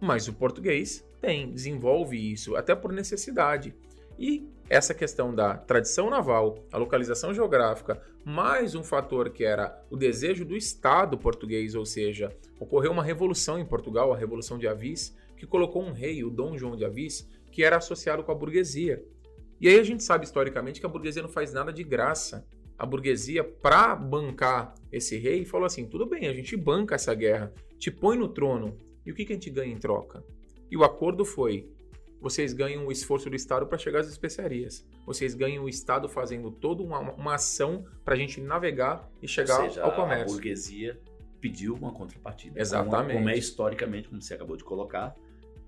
Mas 0.00 0.28
o 0.28 0.32
português 0.32 1.04
tem, 1.20 1.52
desenvolve 1.52 2.16
isso, 2.16 2.56
até 2.56 2.74
por 2.74 2.92
necessidade. 2.92 3.74
E 4.18 4.48
essa 4.68 4.94
questão 4.94 5.34
da 5.34 5.56
tradição 5.56 6.08
naval, 6.08 6.64
a 6.70 6.78
localização 6.78 7.34
geográfica, 7.34 8.00
mais 8.24 8.74
um 8.74 8.84
fator 8.84 9.30
que 9.30 9.44
era 9.44 9.82
o 9.90 9.96
desejo 9.96 10.44
do 10.44 10.56
Estado 10.56 11.18
português, 11.18 11.74
ou 11.74 11.84
seja, 11.84 12.30
ocorreu 12.58 12.92
uma 12.92 13.02
revolução 13.02 13.58
em 13.58 13.64
Portugal, 13.64 14.12
a 14.12 14.16
Revolução 14.16 14.58
de 14.58 14.68
Avis, 14.68 15.16
que 15.36 15.46
colocou 15.46 15.82
um 15.82 15.92
rei, 15.92 16.22
o 16.22 16.30
Dom 16.30 16.56
João 16.56 16.76
de 16.76 16.84
Avis, 16.84 17.28
que 17.50 17.64
era 17.64 17.78
associado 17.78 18.22
com 18.22 18.30
a 18.30 18.34
burguesia. 18.34 19.02
E 19.60 19.68
aí 19.68 19.78
a 19.78 19.82
gente 19.82 20.04
sabe 20.04 20.24
historicamente 20.24 20.80
que 20.80 20.86
a 20.86 20.88
burguesia 20.88 21.22
não 21.22 21.28
faz 21.28 21.52
nada 21.52 21.72
de 21.72 21.82
graça. 21.82 22.46
A 22.78 22.86
burguesia, 22.86 23.42
para 23.42 23.94
bancar 23.94 24.74
esse 24.92 25.18
rei, 25.18 25.44
falou 25.44 25.66
assim: 25.66 25.86
tudo 25.86 26.06
bem, 26.06 26.28
a 26.28 26.32
gente 26.32 26.56
banca 26.56 26.94
essa 26.94 27.14
guerra, 27.14 27.52
te 27.78 27.90
põe 27.90 28.16
no 28.16 28.28
trono. 28.28 28.76
E 29.04 29.10
o 29.10 29.14
que, 29.14 29.24
que 29.24 29.32
a 29.32 29.36
gente 29.36 29.50
ganha 29.50 29.72
em 29.72 29.78
troca? 29.78 30.22
E 30.70 30.76
o 30.76 30.84
acordo 30.84 31.24
foi: 31.24 31.68
vocês 32.20 32.52
ganham 32.52 32.86
o 32.86 32.92
esforço 32.92 33.30
do 33.30 33.36
Estado 33.36 33.66
para 33.66 33.78
chegar 33.78 34.00
às 34.00 34.08
especiarias. 34.08 34.86
Vocês 35.06 35.34
ganham 35.34 35.64
o 35.64 35.68
Estado 35.68 36.08
fazendo 36.08 36.50
toda 36.50 36.82
uma, 36.82 37.00
uma 37.00 37.34
ação 37.34 37.84
para 38.04 38.14
a 38.14 38.16
gente 38.16 38.40
navegar 38.40 39.10
e 39.22 39.26
chegar 39.26 39.56
seja, 39.62 39.82
ao 39.82 39.92
comércio. 39.92 40.26
A 40.28 40.32
burguesia 40.32 41.00
pediu 41.40 41.74
uma 41.74 41.92
contrapartida. 41.92 42.60
Exatamente. 42.60 43.06
Como, 43.06 43.18
como, 43.18 43.28
é 43.30 43.38
historicamente, 43.38 44.08
como 44.08 44.20
você 44.20 44.34
acabou 44.34 44.56
de 44.56 44.64
colocar, 44.64 45.16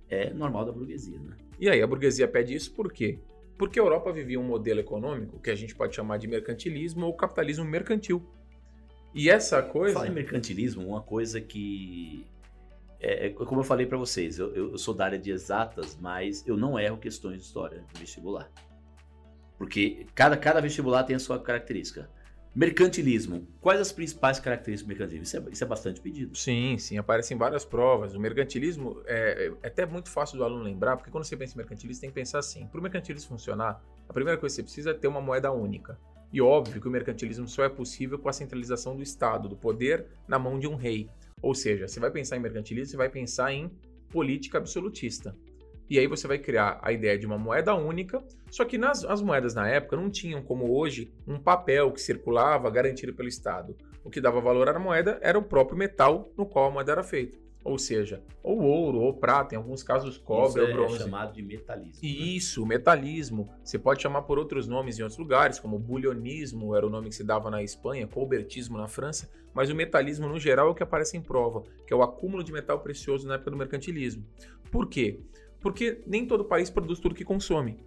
é 0.09 0.33
normal 0.33 0.67
da 0.67 0.73
burguesia. 0.73 1.19
Né? 1.19 1.37
E 1.59 1.71
aí 1.71 1.81
a 1.81 1.87
burguesia 1.87 2.29
pede 2.29 2.55
isso 2.55 2.73
por 2.73 2.93
quê? 2.93 3.19
Porque 3.57 3.81
a 3.81 3.83
Europa 3.83 4.13
vivia 4.13 4.39
um 4.39 4.45
modelo 4.45 4.81
econômico 4.81 5.39
que 5.41 5.51
a 5.51 5.55
gente 5.55 5.75
pode 5.75 5.95
chamar 5.95 6.19
de 6.19 6.29
mercantilismo 6.29 7.07
ou 7.07 7.15
capitalismo 7.15 7.65
mercantil. 7.65 8.23
E 9.15 9.31
essa 9.31 9.63
coisa. 9.63 9.95
Fala 9.95 10.09
em 10.09 10.13
mercantilismo, 10.13 10.87
uma 10.87 11.03
coisa 11.03 11.41
que 11.41 12.27
é, 13.03 13.27
é, 13.27 13.31
como 13.31 13.61
eu 13.61 13.65
falei 13.65 13.85
para 13.85 13.99
vocês, 13.99 14.39
eu, 14.39 14.55
eu, 14.55 14.79
sou 14.79 14.95
da 14.95 15.05
área 15.05 15.19
de 15.19 15.33
exatas, 15.33 15.99
mas 16.01 16.47
eu 16.47 16.57
não 16.57 16.79
erro 16.79 16.97
questões 16.97 17.39
de 17.39 17.43
história 17.43 17.85
de 17.93 18.01
vestibular. 18.01 18.49
Porque 19.59 20.07
cada, 20.15 20.37
cada 20.37 20.61
vestibular 20.61 21.03
tem 21.03 21.17
a 21.17 21.19
sua 21.19 21.39
característica. 21.39 22.09
Mercantilismo. 22.55 23.49
Quais 23.61 23.81
as 23.81 23.91
principais 23.91 24.39
características 24.39 24.87
do 24.87 24.89
mercantilismo? 24.89 25.25
Isso 25.25 25.37
é, 25.37 25.53
isso 25.53 25.65
é 25.65 25.67
bastante 25.67 26.01
pedido. 26.01 26.37
Sim, 26.37 26.79
sim, 26.79 26.97
aparece 26.97 27.35
em 27.35 27.37
várias 27.37 27.65
provas. 27.65 28.15
O 28.15 28.21
mercantilismo 28.21 29.03
é, 29.07 29.47
é, 29.63 29.67
até 29.67 29.85
muito 29.85 30.09
fácil 30.09 30.39
do 30.39 30.45
aluno 30.45 30.63
lembrar, 30.63 30.97
porque 30.97 31.11
quando 31.11 31.25
você 31.25 31.37
pensa 31.37 31.55
em 31.55 31.57
mercantilismo, 31.57 32.03
tem 32.03 32.11
que 32.11 32.15
pensar 32.15 32.39
assim: 32.39 32.67
para 32.67 32.79
o 32.79 32.83
mercantilismo 32.83 33.31
funcionar, 33.31 33.83
a 34.09 34.13
primeira 34.13 34.39
coisa 34.39 34.55
que 34.55 34.57
você 34.59 34.63
precisa 34.63 34.91
é 34.91 34.95
ter 34.95 35.09
uma 35.09 35.21
moeda 35.21 35.51
única. 35.51 35.99
E 36.33 36.41
óbvio 36.41 36.81
que 36.81 36.87
o 36.87 36.91
mercantilismo 36.91 37.49
só 37.49 37.65
é 37.65 37.69
possível 37.69 38.19
com 38.19 38.29
a 38.29 38.33
centralização 38.33 38.95
do 38.95 39.03
Estado, 39.03 39.49
do 39.49 39.57
poder 39.57 40.07
na 40.29 40.39
mão 40.39 40.59
de 40.59 40.69
um 40.69 40.77
rei. 40.77 41.11
Ou 41.43 41.55
seja, 41.55 41.89
você 41.89 41.99
vai 41.99 42.11
pensar 42.11 42.37
em 42.37 42.41
mercantilismo, 42.41 42.93
você 42.93 42.97
vai 42.97 43.09
pensar 43.09 43.53
em 43.53 43.71
política 44.09 44.59
absolutista. 44.59 45.35
E 45.91 45.99
aí 45.99 46.07
você 46.07 46.27
vai 46.27 46.39
criar 46.39 46.79
a 46.81 46.93
ideia 46.93 47.19
de 47.19 47.27
uma 47.27 47.37
moeda 47.37 47.75
única, 47.75 48.25
só 48.51 48.65
que 48.65 48.79
nas 48.79 49.05
as 49.05 49.21
moedas 49.21 49.55
na 49.55 49.69
época 49.69 49.97
não 49.97 50.09
tinham 50.09 50.43
como 50.43 50.73
hoje 50.73 51.13
um 51.27 51.39
papel 51.39 51.91
que 51.93 52.01
circulava 52.01 52.71
garantido 52.71 53.13
pelo 53.13 53.29
Estado. 53.29 53.77
O 54.05 54.09
que 54.09 54.21
dava 54.21 54.41
valor 54.41 54.69
à 54.69 54.79
moeda 54.79 55.19
era 55.21 55.39
o 55.39 55.43
próprio 55.43 55.77
metal 55.77 56.33
no 56.37 56.47
qual 56.47 56.69
a 56.69 56.71
moeda 56.71 56.93
era 56.93 57.03
feita. 57.03 57.42
Ou 57.65 57.79
seja, 57.79 58.23
ou 58.43 58.61
ouro, 58.61 58.99
ou 58.99 59.15
prata, 59.15 59.55
em 59.55 59.59
alguns 59.59 59.83
casos 59.83 60.19
cobre 60.19 60.63
Isso 60.63 60.71
ou 60.71 60.75
bronze. 60.75 60.97
É 60.97 60.99
chamado 60.99 61.33
de 61.33 61.43
metalismo. 61.43 62.01
né? 62.03 62.09
Isso, 62.09 62.67
metalismo. 62.67 63.49
Você 63.63 63.79
pode 63.79 64.03
chamar 64.03 64.23
por 64.23 64.39
outros 64.39 64.67
nomes 64.67 64.99
em 64.99 65.03
outros 65.03 65.19
lugares, 65.19 65.61
como 65.61 65.79
bulionismo 65.79 66.75
era 66.75 66.87
o 66.87 66.91
nome 66.91 67.09
que 67.09 67.15
se 67.15 67.25
dava 67.25 67.51
na 67.51 67.63
Espanha, 67.63 68.07
colbertismo 68.07 68.77
na 68.77 68.89
França, 68.89 69.31
mas 69.55 69.71
o 69.71 69.75
metalismo 69.75 70.29
no 70.29 70.39
geral 70.39 70.69
é 70.69 70.71
o 70.71 70.75
que 70.75 70.83
aparece 70.83 71.17
em 71.17 71.23
prova, 71.23 71.63
que 71.87 71.93
é 71.93 71.97
o 71.97 72.03
acúmulo 72.03 72.43
de 72.43 72.53
metal 72.53 72.81
precioso 72.81 73.29
na 73.29 73.35
época 73.35 73.51
do 73.51 73.57
mercantilismo. 73.57 74.27
Por 74.71 74.89
quê? 74.89 75.21
Porque 75.61 76.03
nem 76.07 76.27
todo 76.27 76.45
país 76.45 76.69
produz 76.69 76.99
tudo 76.99 77.15
que 77.15 77.25
consome. 77.25 77.79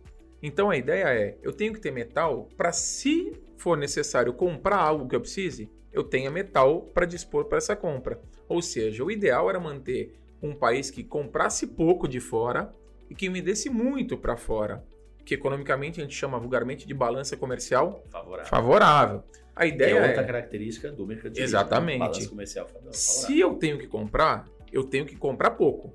Então 0.42 0.70
a 0.70 0.78
ideia 0.78 1.06
é, 1.08 1.38
eu 1.42 1.52
tenho 1.52 1.74
que 1.74 1.82
ter 1.82 1.92
metal 1.92 2.48
para 2.56 2.72
se 2.72 3.34
for 3.58 3.78
necessário 3.78 4.34
comprar 4.34 4.78
algo 4.78 5.08
que 5.08 5.16
eu 5.16 5.22
precise, 5.22 5.70
eu 5.92 6.04
tenha 6.04 6.30
metal 6.30 6.82
para 6.94 7.06
dispor 7.06 7.46
para 7.46 7.58
essa 7.58 7.76
compra. 7.76 8.22
Ou 8.48 8.62
seja, 8.62 9.04
o 9.04 9.12
ideal 9.12 9.50
era 9.50 9.60
manter 9.60 10.14
um 10.42 10.54
país 10.54 10.92
que 10.92 11.04
comprasse 11.04 11.68
pouco 11.68 12.08
de 12.08 12.20
fora 12.20 12.74
e 13.10 13.16
que 13.16 13.30
vendesse 13.30 13.70
muito 13.70 14.18
para 14.18 14.38
fora, 14.38 14.84
que 15.24 15.34
economicamente 15.34 16.00
a 16.00 16.04
gente 16.04 16.16
chama 16.16 16.40
vulgarmente 16.40 16.88
de 16.88 16.94
balança 16.94 17.36
comercial 17.36 18.04
Favorável. 18.10 18.46
favorável. 18.50 19.24
A 19.56 19.62
Que 19.62 19.68
ideia 19.70 19.92
é 19.98 20.08
outra 20.08 20.22
é, 20.22 20.26
característica 20.26 20.92
do 20.92 21.08
mercantilismo. 21.08 21.44
Exatamente. 21.44 22.00
Balanço 22.00 22.30
comercial 22.30 22.68
favorável. 22.68 22.94
se 22.94 23.40
eu 23.40 23.56
tenho 23.56 23.78
que 23.78 23.88
comprar, 23.88 24.48
eu 24.72 24.84
tenho 24.84 25.06
que 25.06 25.16
comprar 25.16 25.52
pouco. 25.52 25.94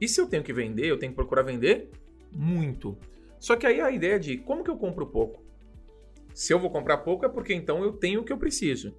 E 0.00 0.08
se 0.08 0.20
eu 0.20 0.26
tenho 0.26 0.42
que 0.42 0.52
vender, 0.52 0.86
eu 0.86 0.98
tenho 0.98 1.12
que 1.12 1.16
procurar 1.16 1.42
vender 1.42 1.88
muito. 2.30 2.98
Só 3.38 3.54
que 3.56 3.66
aí 3.66 3.80
a 3.80 3.90
ideia 3.90 4.18
de 4.18 4.36
como 4.38 4.64
que 4.64 4.70
eu 4.70 4.76
compro 4.76 5.06
pouco? 5.06 5.44
Se 6.34 6.52
eu 6.52 6.58
vou 6.58 6.68
comprar 6.68 6.98
pouco 6.98 7.24
é 7.24 7.28
porque 7.28 7.54
então 7.54 7.82
eu 7.82 7.92
tenho 7.92 8.20
o 8.20 8.24
que 8.24 8.32
eu 8.32 8.36
preciso. 8.36 8.94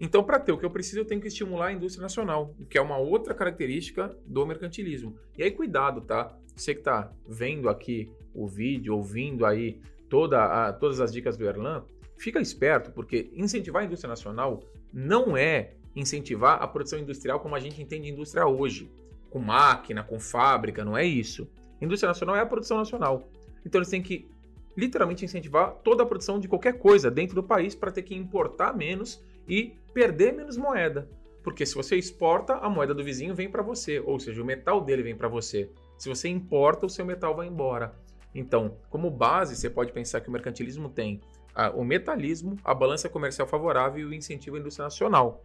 Então, 0.00 0.24
para 0.24 0.38
ter 0.38 0.52
o 0.52 0.58
que 0.58 0.64
eu 0.64 0.70
preciso, 0.70 1.00
eu 1.00 1.04
tenho 1.04 1.20
que 1.20 1.28
estimular 1.28 1.66
a 1.66 1.72
indústria 1.72 2.02
nacional, 2.02 2.54
que 2.68 2.76
é 2.76 2.80
uma 2.80 2.98
outra 2.98 3.34
característica 3.34 4.16
do 4.26 4.44
mercantilismo. 4.44 5.16
E 5.38 5.42
aí, 5.42 5.50
cuidado, 5.50 6.00
tá? 6.00 6.36
Você 6.56 6.74
que 6.74 6.80
está 6.80 7.12
vendo 7.26 7.68
aqui 7.68 8.10
o 8.34 8.46
vídeo, 8.46 8.96
ouvindo 8.96 9.46
aí 9.46 9.80
toda 10.08 10.42
a- 10.44 10.72
todas 10.72 11.00
as 11.00 11.12
dicas 11.12 11.36
do 11.36 11.44
Erlan, 11.44 11.84
fica 12.16 12.40
esperto, 12.40 12.90
porque 12.90 13.30
incentivar 13.34 13.82
a 13.82 13.86
indústria 13.86 14.08
nacional 14.08 14.62
não 14.92 15.36
é 15.36 15.74
incentivar 15.94 16.62
a 16.62 16.66
produção 16.66 16.98
industrial 16.98 17.40
como 17.40 17.54
a 17.54 17.60
gente 17.60 17.80
entende 17.80 18.10
indústria 18.10 18.46
hoje, 18.46 18.90
com 19.30 19.38
máquina, 19.38 20.02
com 20.02 20.18
fábrica, 20.18 20.84
não 20.84 20.96
é 20.96 21.04
isso. 21.04 21.48
Indústria 21.80 22.08
nacional 22.08 22.36
é 22.36 22.40
a 22.40 22.46
produção 22.46 22.78
nacional. 22.78 23.28
Então, 23.64 23.78
eles 23.78 23.88
têm 23.88 24.02
que 24.02 24.28
literalmente 24.76 25.24
incentivar 25.24 25.74
toda 25.84 26.02
a 26.02 26.06
produção 26.06 26.38
de 26.40 26.48
qualquer 26.48 26.78
coisa 26.78 27.10
dentro 27.10 27.34
do 27.34 27.42
país 27.42 27.74
para 27.74 27.90
ter 27.90 28.02
que 28.02 28.14
importar 28.14 28.74
menos 28.74 29.22
e 29.46 29.76
perder 29.92 30.32
menos 30.32 30.56
moeda. 30.56 31.08
Porque 31.42 31.66
se 31.66 31.74
você 31.74 31.96
exporta, 31.96 32.54
a 32.54 32.70
moeda 32.70 32.94
do 32.94 33.02
vizinho 33.02 33.34
vem 33.34 33.50
para 33.50 33.62
você, 33.62 34.00
ou 34.00 34.18
seja, 34.18 34.40
o 34.42 34.44
metal 34.44 34.80
dele 34.80 35.02
vem 35.02 35.16
para 35.16 35.28
você. 35.28 35.70
Se 35.98 36.08
você 36.08 36.28
importa, 36.28 36.86
o 36.86 36.90
seu 36.90 37.04
metal 37.04 37.34
vai 37.34 37.46
embora. 37.46 37.94
Então, 38.34 38.78
como 38.88 39.10
base, 39.10 39.56
você 39.56 39.68
pode 39.68 39.92
pensar 39.92 40.20
que 40.20 40.28
o 40.28 40.32
mercantilismo 40.32 40.88
tem 40.88 41.20
ah, 41.54 41.70
o 41.70 41.84
metalismo, 41.84 42.56
a 42.64 42.72
balança 42.72 43.08
comercial 43.08 43.46
favorável 43.46 44.00
e 44.00 44.04
o 44.04 44.14
incentivo 44.14 44.56
à 44.56 44.60
indústria 44.60 44.84
nacional. 44.84 45.44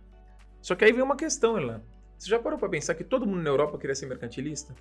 Só 0.62 0.75
que 0.75 0.86
aí 0.86 0.92
vem 0.92 1.01
uma 1.01 1.16
questão, 1.16 1.58
Elan. 1.58 1.82
Você 2.18 2.30
já 2.30 2.39
parou 2.39 2.58
para 2.58 2.70
pensar 2.70 2.96
que 2.96 3.04
todo 3.04 3.27
mundo 3.27 3.42
na 3.42 3.50
Europa 3.50 3.77
queria 3.77 3.96
ser 3.96 4.08
mercantilista? 4.08 4.74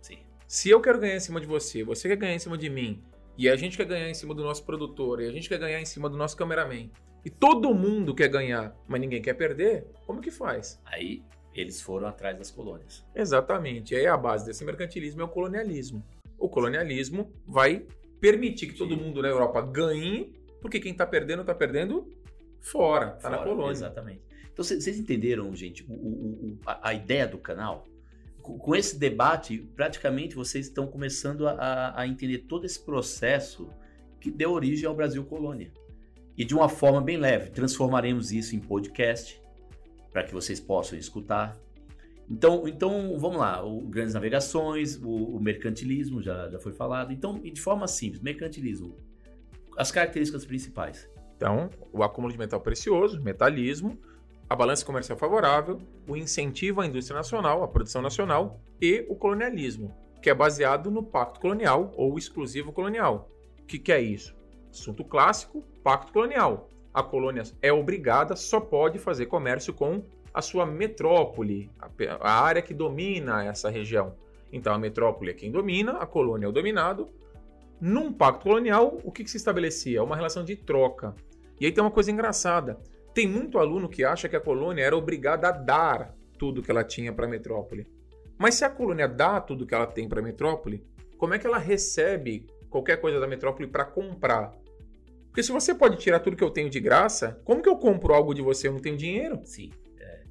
Sim. 0.00 0.18
Se 0.46 0.70
eu 0.70 0.80
quero 0.80 0.98
ganhar 0.98 1.16
em 1.16 1.20
cima 1.20 1.40
de 1.40 1.46
você, 1.46 1.82
você 1.82 2.08
quer 2.08 2.16
ganhar 2.16 2.34
em 2.34 2.38
cima 2.38 2.56
de 2.56 2.70
mim, 2.70 3.02
e 3.36 3.48
a 3.48 3.56
gente 3.56 3.76
quer 3.76 3.86
ganhar 3.86 4.08
em 4.10 4.14
cima 4.14 4.34
do 4.34 4.42
nosso 4.42 4.64
produtor, 4.64 5.20
e 5.22 5.26
a 5.26 5.32
gente 5.32 5.48
quer 5.48 5.58
ganhar 5.58 5.80
em 5.80 5.84
cima 5.84 6.08
do 6.08 6.16
nosso 6.16 6.36
cameraman, 6.36 6.90
e 7.24 7.30
todo 7.30 7.72
mundo 7.74 8.14
quer 8.14 8.28
ganhar, 8.28 8.76
mas 8.88 9.00
ninguém 9.00 9.22
quer 9.22 9.34
perder, 9.34 9.86
como 10.06 10.20
que 10.20 10.30
faz? 10.30 10.80
Aí 10.84 11.22
eles 11.54 11.80
foram 11.80 12.06
atrás 12.08 12.36
das 12.36 12.50
colônias. 12.50 13.04
Exatamente. 13.14 13.94
E 13.94 13.96
aí 13.98 14.06
a 14.06 14.16
base 14.16 14.46
desse 14.46 14.64
mercantilismo 14.64 15.20
é 15.20 15.24
o 15.24 15.28
colonialismo. 15.28 16.04
O 16.38 16.48
colonialismo 16.48 17.30
vai 17.46 17.86
permitir 18.20 18.68
que 18.68 18.74
todo 18.74 18.96
mundo 18.96 19.20
na 19.22 19.28
Europa 19.28 19.60
ganhe, 19.60 20.32
porque 20.60 20.80
quem 20.80 20.94
tá 20.94 21.06
perdendo, 21.06 21.44
tá 21.44 21.54
perdendo 21.54 22.08
fora, 22.60 23.10
tá 23.12 23.28
na 23.30 23.38
colônia. 23.38 23.72
Exatamente. 23.72 24.22
Então, 24.52 24.64
cê- 24.64 24.80
vocês 24.80 24.98
entenderam, 24.98 25.54
gente, 25.54 25.84
o- 25.88 25.92
o- 25.94 26.58
a, 26.66 26.88
a 26.90 26.94
ideia 26.94 27.26
do 27.26 27.38
canal? 27.38 27.84
Com, 28.42 28.74
esse 28.74 28.98
debate, 28.98 29.58
praticamente 29.76 30.34
vocês 30.34 30.66
estão 30.66 30.86
começando 30.86 31.46
a- 31.46 31.92
a, 31.96 32.06
entender 32.06 32.38
todo 32.38 32.64
esse 32.64 32.84
processo 32.84 33.68
que 34.20 34.30
deu 34.30 34.50
origem 34.50 34.86
ao 34.86 34.94
Brasil 34.94 35.24
Colônia. 35.24 35.72
E 36.36 36.44
de 36.44 36.54
uma 36.54 36.68
forma 36.68 37.00
bem 37.00 37.16
leve, 37.16 37.50
transformaremos 37.50 38.32
isso 38.32 38.56
em 38.56 38.58
podcast, 38.60 39.40
para 40.10 40.24
que 40.24 40.32
vocês 40.32 40.58
possam 40.60 40.98
escutar. 40.98 41.56
Então, 42.28 42.66
então 42.66 43.18
vamos 43.18 43.38
lá, 43.38 43.64
o 43.64 43.80
grandes 43.82 44.14
navegações, 44.14 44.96
o, 44.96 45.36
o 45.36 45.40
mercantilismo 45.40 46.22
já, 46.22 46.48
já 46.50 46.58
foi 46.58 46.72
falado. 46.72 47.12
Então, 47.12 47.38
de 47.38 47.60
forma 47.60 47.86
simples, 47.86 48.22
mercantilismo, 48.22 48.96
as 49.76 49.90
características 49.90 50.44
principais. 50.44 51.08
Então, 51.36 51.68
o 51.92 52.02
acúmulo 52.02 52.32
de 52.32 52.38
metal 52.38 52.60
precioso, 52.60 53.20
metalismo, 53.22 53.98
a 54.52 54.56
balança 54.56 54.84
comercial 54.84 55.16
favorável, 55.16 55.80
o 56.06 56.14
incentivo 56.14 56.82
à 56.82 56.86
indústria 56.86 57.16
nacional, 57.16 57.62
à 57.62 57.68
produção 57.68 58.02
nacional 58.02 58.60
e 58.78 59.02
o 59.08 59.16
colonialismo, 59.16 59.96
que 60.20 60.28
é 60.28 60.34
baseado 60.34 60.90
no 60.90 61.02
pacto 61.02 61.40
colonial 61.40 61.90
ou 61.96 62.18
exclusivo 62.18 62.70
colonial. 62.70 63.30
O 63.60 63.64
que, 63.64 63.78
que 63.78 63.90
é 63.90 63.98
isso? 63.98 64.36
Assunto 64.70 65.04
clássico, 65.04 65.64
pacto 65.82 66.12
colonial. 66.12 66.68
A 66.92 67.02
colônia 67.02 67.44
é 67.62 67.72
obrigada, 67.72 68.36
só 68.36 68.60
pode 68.60 68.98
fazer 68.98 69.24
comércio 69.24 69.72
com 69.72 70.04
a 70.34 70.42
sua 70.42 70.66
metrópole, 70.66 71.70
a 72.20 72.42
área 72.42 72.60
que 72.60 72.74
domina 72.74 73.42
essa 73.42 73.70
região. 73.70 74.14
Então, 74.52 74.74
a 74.74 74.78
metrópole 74.78 75.30
é 75.30 75.34
quem 75.34 75.50
domina, 75.50 75.92
a 75.92 76.04
colônia 76.04 76.44
é 76.44 76.48
o 76.50 76.52
dominado. 76.52 77.08
Num 77.80 78.12
pacto 78.12 78.42
colonial, 78.42 78.98
o 79.02 79.10
que, 79.10 79.24
que 79.24 79.30
se 79.30 79.38
estabelecia? 79.38 80.04
Uma 80.04 80.14
relação 80.14 80.44
de 80.44 80.56
troca. 80.56 81.14
E 81.58 81.64
aí 81.64 81.72
tem 81.72 81.82
uma 81.82 81.90
coisa 81.90 82.10
engraçada. 82.10 82.78
Tem 83.14 83.26
muito 83.28 83.58
aluno 83.58 83.88
que 83.88 84.04
acha 84.04 84.28
que 84.28 84.36
a 84.36 84.40
colônia 84.40 84.82
era 84.82 84.96
obrigada 84.96 85.48
a 85.48 85.52
dar 85.52 86.14
tudo 86.38 86.62
que 86.62 86.70
ela 86.70 86.82
tinha 86.82 87.12
para 87.12 87.26
a 87.26 87.28
metrópole. 87.28 87.86
Mas 88.38 88.54
se 88.54 88.64
a 88.64 88.70
colônia 88.70 89.06
dá 89.06 89.40
tudo 89.40 89.66
que 89.66 89.74
ela 89.74 89.86
tem 89.86 90.08
para 90.08 90.20
a 90.20 90.22
metrópole, 90.22 90.84
como 91.18 91.34
é 91.34 91.38
que 91.38 91.46
ela 91.46 91.58
recebe 91.58 92.46
qualquer 92.70 93.00
coisa 93.00 93.20
da 93.20 93.26
metrópole 93.28 93.68
para 93.68 93.84
comprar? 93.84 94.52
Porque 95.28 95.42
se 95.42 95.52
você 95.52 95.74
pode 95.74 95.96
tirar 95.96 96.20
tudo 96.20 96.36
que 96.36 96.44
eu 96.44 96.50
tenho 96.50 96.68
de 96.68 96.80
graça, 96.80 97.40
como 97.44 97.62
que 97.62 97.68
eu 97.68 97.76
compro 97.76 98.12
algo 98.12 98.34
de 98.34 98.42
você? 98.42 98.68
Eu 98.68 98.72
não 98.72 98.80
tenho 98.80 98.96
dinheiro? 98.96 99.40
Sim. 99.44 99.70
É, 99.98 100.22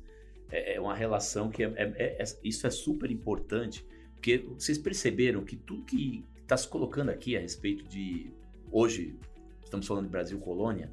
é- 0.52 0.76
é 0.76 0.82
uma 0.82 0.96
relação 0.96 1.50
que 1.50 1.64
é, 1.64 1.68
é- 1.76 1.94
é- 1.96 2.22
é- 2.22 2.26
isso 2.44 2.68
é 2.68 2.70
super 2.70 3.10
importante, 3.10 3.86
porque 4.14 4.46
vocês 4.60 4.78
perceberam 4.78 5.44
que 5.44 5.56
tudo 5.56 5.86
que 5.86 6.26
está 6.42 6.58
se 6.58 6.68
colocando 6.68 7.10
aqui 7.10 7.38
a 7.38 7.40
respeito 7.40 7.88
de. 7.88 8.32
Hoje, 8.72 9.18
estamos 9.64 9.88
falando 9.88 10.06
de 10.06 10.12
Brasil 10.12 10.38
Colônia, 10.40 10.92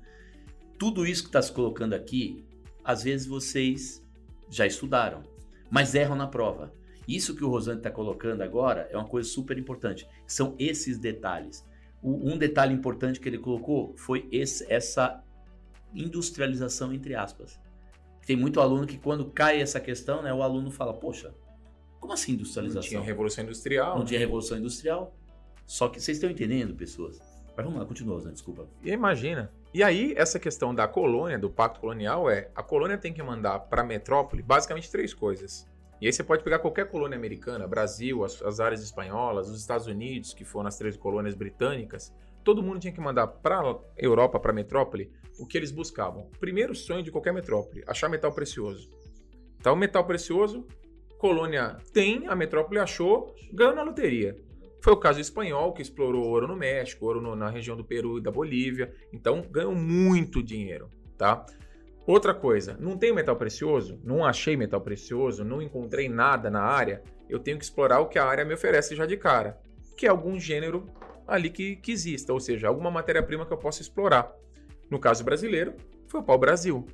tudo 0.79 1.07
isso 1.07 1.23
que 1.25 1.29
está 1.29 1.43
se 1.43 1.53
colocando 1.53 1.95
aqui, 1.95 2.45
às 2.85 3.03
vezes 3.03 3.27
vocês 3.27 4.05
já 4.51 4.67
estudaram, 4.67 5.23
mas 5.71 5.95
erram 5.95 6.15
na 6.17 6.27
prova. 6.27 6.73
Isso 7.07 7.35
que 7.35 7.45
o 7.45 7.49
Rosane 7.49 7.79
está 7.79 7.91
colocando 7.91 8.43
agora 8.43 8.89
é 8.91 8.97
uma 8.97 9.07
coisa 9.09 9.29
super 9.29 9.57
importante. 9.59 10.07
São 10.27 10.55
esses 10.59 10.99
detalhes. 10.99 11.67
O- 12.03 12.31
um 12.31 12.37
detalhe 12.39 12.73
importante 12.75 13.19
que 13.19 13.29
ele 13.29 13.39
colocou 13.39 13.95
foi 13.97 14.29
esse- 14.31 14.71
essa 14.71 15.23
industrialização, 15.95 16.93
entre 16.93 17.15
aspas. 17.15 17.59
Tem 18.27 18.37
muito 18.37 18.61
aluno 18.61 18.87
que 18.87 18.99
quando 18.99 19.25
cai 19.31 19.61
essa 19.61 19.81
questão, 19.81 20.23
né, 20.23 20.33
o 20.33 20.43
aluno 20.43 20.71
fala, 20.71 20.93
poxa, 20.93 21.35
como 21.99 22.13
assim 22.13 22.33
Não 22.33 22.41
industrialização? 22.41 22.89
tinha 22.89 23.01
revolução 23.01 23.43
industrial. 23.45 23.95
Não 23.95 24.01
né? 24.03 24.07
tinha 24.07 24.21
revolução 24.21 24.59
industrial. 24.59 25.15
Só 25.67 25.89
que 25.89 26.01
vocês 26.01 26.17
estão 26.19 26.31
entendendo, 26.31 26.75
pessoas. 26.75 27.19
Mas 27.57 27.65
vamos 27.65 27.81
lá, 27.81 27.87
continua, 27.87 28.15
Rosane, 28.15 28.35
desculpa. 28.35 28.69
E 28.83 28.91
imagina. 28.91 29.51
E 29.73 29.83
aí, 29.83 30.15
essa 30.17 30.39
questão 30.39 30.75
da 30.75 30.89
colônia, 30.89 31.39
do 31.39 31.51
pacto 31.51 31.81
colonial, 31.81 32.31
é 32.31 32.51
a 32.55 32.63
colônia 32.63 32.97
tem 32.97 33.13
que 33.13 33.23
mandar 33.23 33.59
para 33.61 33.83
a 33.83 33.85
metrópole 33.85 34.43
basicamente 34.43 34.91
três 34.91 35.13
coisas. 35.13 35.67
E 36.01 36.07
aí 36.07 36.13
você 36.13 36.25
pode 36.25 36.43
pegar 36.43 36.61
qualquer 36.61 36.89
colônia 36.89 37.19
americana, 37.19 37.67
Brasil, 37.67 38.25
as, 38.25 38.41
as 38.41 38.61
áreas 38.61 38.83
espanholas, 38.83 39.51
os 39.51 39.61
Estados 39.61 39.87
Unidos, 39.87 40.33
que 40.33 40.45
foram 40.45 40.69
as 40.69 40.79
três 40.79 40.97
colônias 40.97 41.35
britânicas, 41.35 42.15
todo 42.43 42.63
mundo 42.63 42.79
tinha 42.79 42.93
que 42.93 43.01
mandar 43.01 43.27
para 43.27 43.61
a 43.61 43.79
Europa, 43.99 44.41
para 44.41 44.53
a 44.53 44.55
metrópole, 44.55 45.13
o 45.39 45.47
que 45.47 45.59
eles 45.59 45.71
buscavam. 45.71 46.31
Primeiro 46.41 46.75
sonho 46.75 47.03
de 47.03 47.11
qualquer 47.11 47.33
metrópole, 47.33 47.85
achar 47.87 48.09
metal 48.09 48.33
precioso. 48.33 48.91
Então, 49.61 49.77
metal 49.77 50.05
precioso, 50.05 50.67
colônia 51.19 51.77
tem, 51.93 52.27
a 52.27 52.35
metrópole 52.35 52.79
achou, 52.79 53.35
ganhou 53.53 53.75
na 53.75 53.83
loteria. 53.83 54.35
Foi 54.81 54.93
o 54.93 54.97
caso 54.97 55.21
espanhol, 55.21 55.73
que 55.73 55.83
explorou 55.83 56.25
ouro 56.27 56.47
no 56.47 56.57
México, 56.57 57.05
ouro 57.07 57.21
no- 57.21 57.35
na 57.37 57.51
região 57.51 57.77
do 57.77 57.85
Peru 57.85 58.19
e 58.19 58.23
da 58.23 58.31
Bolívia. 58.31 58.93
Então, 59.13 59.43
ganhou 59.51 59.75
muito 59.75 60.43
dinheiro, 60.43 60.89
tá? 61.17 61.45
Outra 62.07 62.33
coisa, 62.33 62.77
não 62.81 62.97
tenho 62.97 63.15
metal 63.15 63.37
precioso, 63.37 64.01
não 64.03 64.25
achei 64.25 64.57
metal 64.57 64.81
precioso, 64.81 65.45
não 65.45 65.61
encontrei 65.61 66.09
nada 66.09 66.49
na 66.49 66.63
área, 66.63 67.03
eu 67.29 67.39
tenho 67.39 67.59
que 67.59 67.65
explorar 67.65 68.01
o 68.01 68.07
que 68.09 68.19
a 68.19 68.25
área 68.25 68.45
me 68.45 68.55
oferece 68.55 68.95
já 68.97 69.05
de 69.05 69.17
cara. 69.17 69.61
que 69.97 70.07
é 70.07 70.09
algum 70.09 70.39
gênero 70.39 70.87
ali 71.27 71.51
que, 71.51 71.75
que 71.75 71.91
exista, 71.91 72.33
ou 72.33 72.39
seja, 72.39 72.69
alguma 72.69 72.89
matéria-prima 72.89 73.45
que 73.45 73.53
eu 73.53 73.59
possa 73.59 73.83
explorar. 73.83 74.33
No 74.89 74.99
caso 75.01 75.25
brasileiro, 75.25 75.75
foi 76.07 76.21
o 76.21 76.23
pau-brasil. 76.23 76.87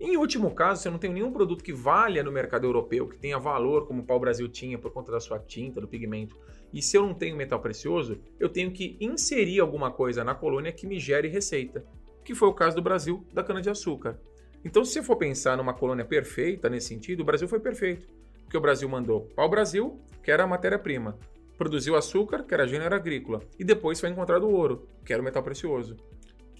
Em 0.00 0.16
último 0.16 0.54
caso, 0.54 0.80
se 0.80 0.88
eu 0.88 0.92
não 0.92 0.98
tenho 0.98 1.12
nenhum 1.12 1.30
produto 1.30 1.62
que 1.62 1.74
valha 1.74 2.22
no 2.22 2.32
mercado 2.32 2.64
europeu, 2.64 3.06
que 3.06 3.18
tenha 3.18 3.38
valor 3.38 3.86
como 3.86 4.00
o 4.00 4.06
pau-brasil 4.06 4.48
tinha 4.48 4.78
por 4.78 4.90
conta 4.90 5.12
da 5.12 5.20
sua 5.20 5.38
tinta, 5.38 5.78
do 5.78 5.86
pigmento, 5.86 6.38
e 6.72 6.80
se 6.80 6.96
eu 6.96 7.02
não 7.02 7.12
tenho 7.12 7.36
metal 7.36 7.60
precioso, 7.60 8.18
eu 8.38 8.48
tenho 8.48 8.70
que 8.70 8.96
inserir 8.98 9.60
alguma 9.60 9.90
coisa 9.90 10.24
na 10.24 10.34
colônia 10.34 10.72
que 10.72 10.86
me 10.86 10.98
gere 10.98 11.28
receita, 11.28 11.84
que 12.24 12.34
foi 12.34 12.48
o 12.48 12.54
caso 12.54 12.76
do 12.76 12.82
Brasil 12.82 13.26
da 13.34 13.44
cana-de-açúcar. 13.44 14.18
Então, 14.64 14.86
se 14.86 14.94
você 14.94 15.02
for 15.02 15.16
pensar 15.16 15.54
numa 15.58 15.74
colônia 15.74 16.04
perfeita 16.04 16.70
nesse 16.70 16.88
sentido, 16.88 17.20
o 17.20 17.24
Brasil 17.24 17.46
foi 17.46 17.60
perfeito. 17.60 18.08
Porque 18.44 18.56
o 18.56 18.60
Brasil 18.60 18.88
mandou 18.88 19.28
pau-brasil, 19.36 20.00
que 20.22 20.30
era 20.30 20.44
a 20.44 20.46
matéria-prima, 20.46 21.18
produziu 21.58 21.94
açúcar, 21.94 22.42
que 22.44 22.54
era 22.54 22.66
gênero 22.66 22.94
agrícola, 22.94 23.42
e 23.58 23.64
depois 23.64 24.00
foi 24.00 24.08
encontrado 24.08 24.46
o 24.46 24.52
ouro, 24.52 24.88
que 25.04 25.12
era 25.12 25.20
o 25.20 25.24
metal 25.24 25.42
precioso 25.42 25.94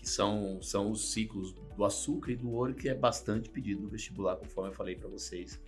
que 0.00 0.08
são, 0.08 0.62
são 0.62 0.90
os 0.90 1.12
ciclos 1.12 1.52
do 1.76 1.84
açúcar 1.84 2.32
e 2.32 2.36
do 2.36 2.50
ouro, 2.50 2.74
que 2.74 2.88
é 2.88 2.94
bastante 2.94 3.50
pedido 3.50 3.82
no 3.82 3.88
vestibular, 3.88 4.36
conforme 4.36 4.70
eu 4.70 4.74
falei 4.74 4.96
para 4.96 5.08
vocês 5.08 5.60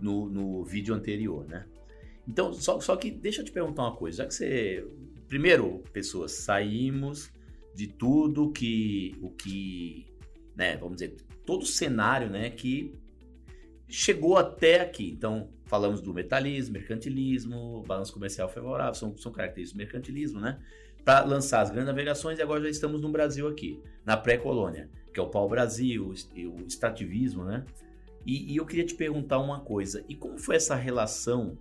no, 0.00 0.28
no 0.28 0.64
vídeo 0.64 0.94
anterior, 0.94 1.46
né? 1.46 1.66
Então, 2.26 2.52
só, 2.52 2.80
só 2.80 2.96
que 2.96 3.10
deixa 3.10 3.40
eu 3.40 3.44
te 3.44 3.52
perguntar 3.52 3.82
uma 3.82 3.96
coisa, 3.96 4.18
já 4.18 4.26
que 4.26 4.34
você... 4.34 4.86
Primeiro, 5.28 5.82
pessoas, 5.92 6.32
saímos 6.32 7.30
de 7.74 7.86
tudo 7.86 8.50
que... 8.50 9.14
o 9.22 9.30
que... 9.30 10.06
Né, 10.56 10.76
vamos 10.76 10.96
dizer, 10.96 11.16
todo 11.46 11.62
o 11.62 11.66
cenário 11.66 12.28
né, 12.28 12.50
que 12.50 12.92
chegou 13.88 14.36
até 14.36 14.80
aqui. 14.80 15.08
Então, 15.10 15.50
falamos 15.66 16.00
do 16.00 16.12
metalismo, 16.12 16.74
mercantilismo, 16.74 17.84
balanço 17.86 18.12
comercial 18.12 18.48
favorável, 18.48 18.94
são, 18.94 19.16
são 19.16 19.30
características 19.30 19.72
do 19.72 19.78
mercantilismo, 19.78 20.40
né? 20.40 20.58
Para 21.08 21.24
lançar 21.24 21.62
as 21.62 21.70
grandes 21.70 21.86
navegações 21.86 22.38
e 22.38 22.42
agora 22.42 22.62
já 22.64 22.68
estamos 22.68 23.00
no 23.00 23.08
Brasil 23.08 23.48
aqui, 23.48 23.80
na 24.04 24.14
pré-colônia, 24.14 24.90
que 25.10 25.18
é 25.18 25.22
o 25.22 25.26
pau-brasil, 25.26 26.08
o 26.10 26.66
extrativismo, 26.66 27.44
né? 27.44 27.64
E, 28.26 28.52
e, 28.52 28.56
eu 28.58 28.66
queria 28.66 28.84
te 28.84 28.94
perguntar 28.94 29.38
uma 29.38 29.60
coisa, 29.60 30.04
e 30.06 30.14
como 30.14 30.36
foi 30.36 30.56
essa 30.56 30.74
relação 30.74 31.56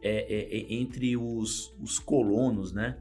é, 0.00 0.32
é, 0.32 0.56
é, 0.56 0.74
entre 0.74 1.16
os, 1.16 1.74
os 1.82 1.98
colonos, 1.98 2.70
né? 2.70 2.96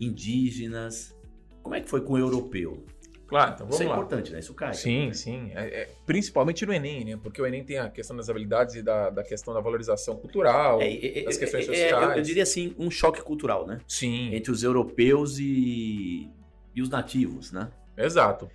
Indígenas, 0.00 1.16
como 1.62 1.76
é 1.76 1.80
que 1.80 1.88
foi 1.88 2.00
com 2.00 2.14
o 2.14 2.18
europeu? 2.18 2.84
Claro, 3.28 3.52
então 3.52 3.66
vamos 3.66 3.74
Isso 3.74 3.82
é 3.82 3.86
lá. 3.88 3.94
importante, 3.94 4.32
né? 4.32 4.38
Isso 4.38 4.54
cai. 4.54 4.72
Sim, 4.72 5.12
sim. 5.12 5.52
É, 5.54 5.82
é, 5.82 5.88
principalmente 6.06 6.64
no 6.64 6.72
Enem, 6.72 7.04
né? 7.04 7.18
Porque 7.22 7.40
o 7.42 7.46
Enem 7.46 7.62
tem 7.62 7.78
a 7.78 7.90
questão 7.90 8.16
das 8.16 8.30
habilidades 8.30 8.74
e 8.74 8.82
da, 8.82 9.10
da 9.10 9.22
questão 9.22 9.52
da 9.52 9.60
valorização 9.60 10.16
cultural, 10.16 10.80
É, 10.80 10.90
é, 11.20 11.22
das 11.24 11.36
é, 11.36 11.38
questões 11.40 11.64
é, 11.64 11.66
sociais. 11.66 11.92
eu, 12.12 12.16
eu 12.16 12.22
diria 12.22 12.42
assim, 12.42 12.74
um 12.78 12.90
choque 12.90 13.20
cultural, 13.20 13.66
né? 13.66 13.80
Sim, 13.86 14.34
Entre 14.34 14.50
os 14.50 14.62
europeus 14.62 15.38
e, 15.38 16.28
e 16.74 16.80
os 16.80 16.88
nativos, 16.88 17.52
né? 17.52 17.70
exato. 17.96 18.50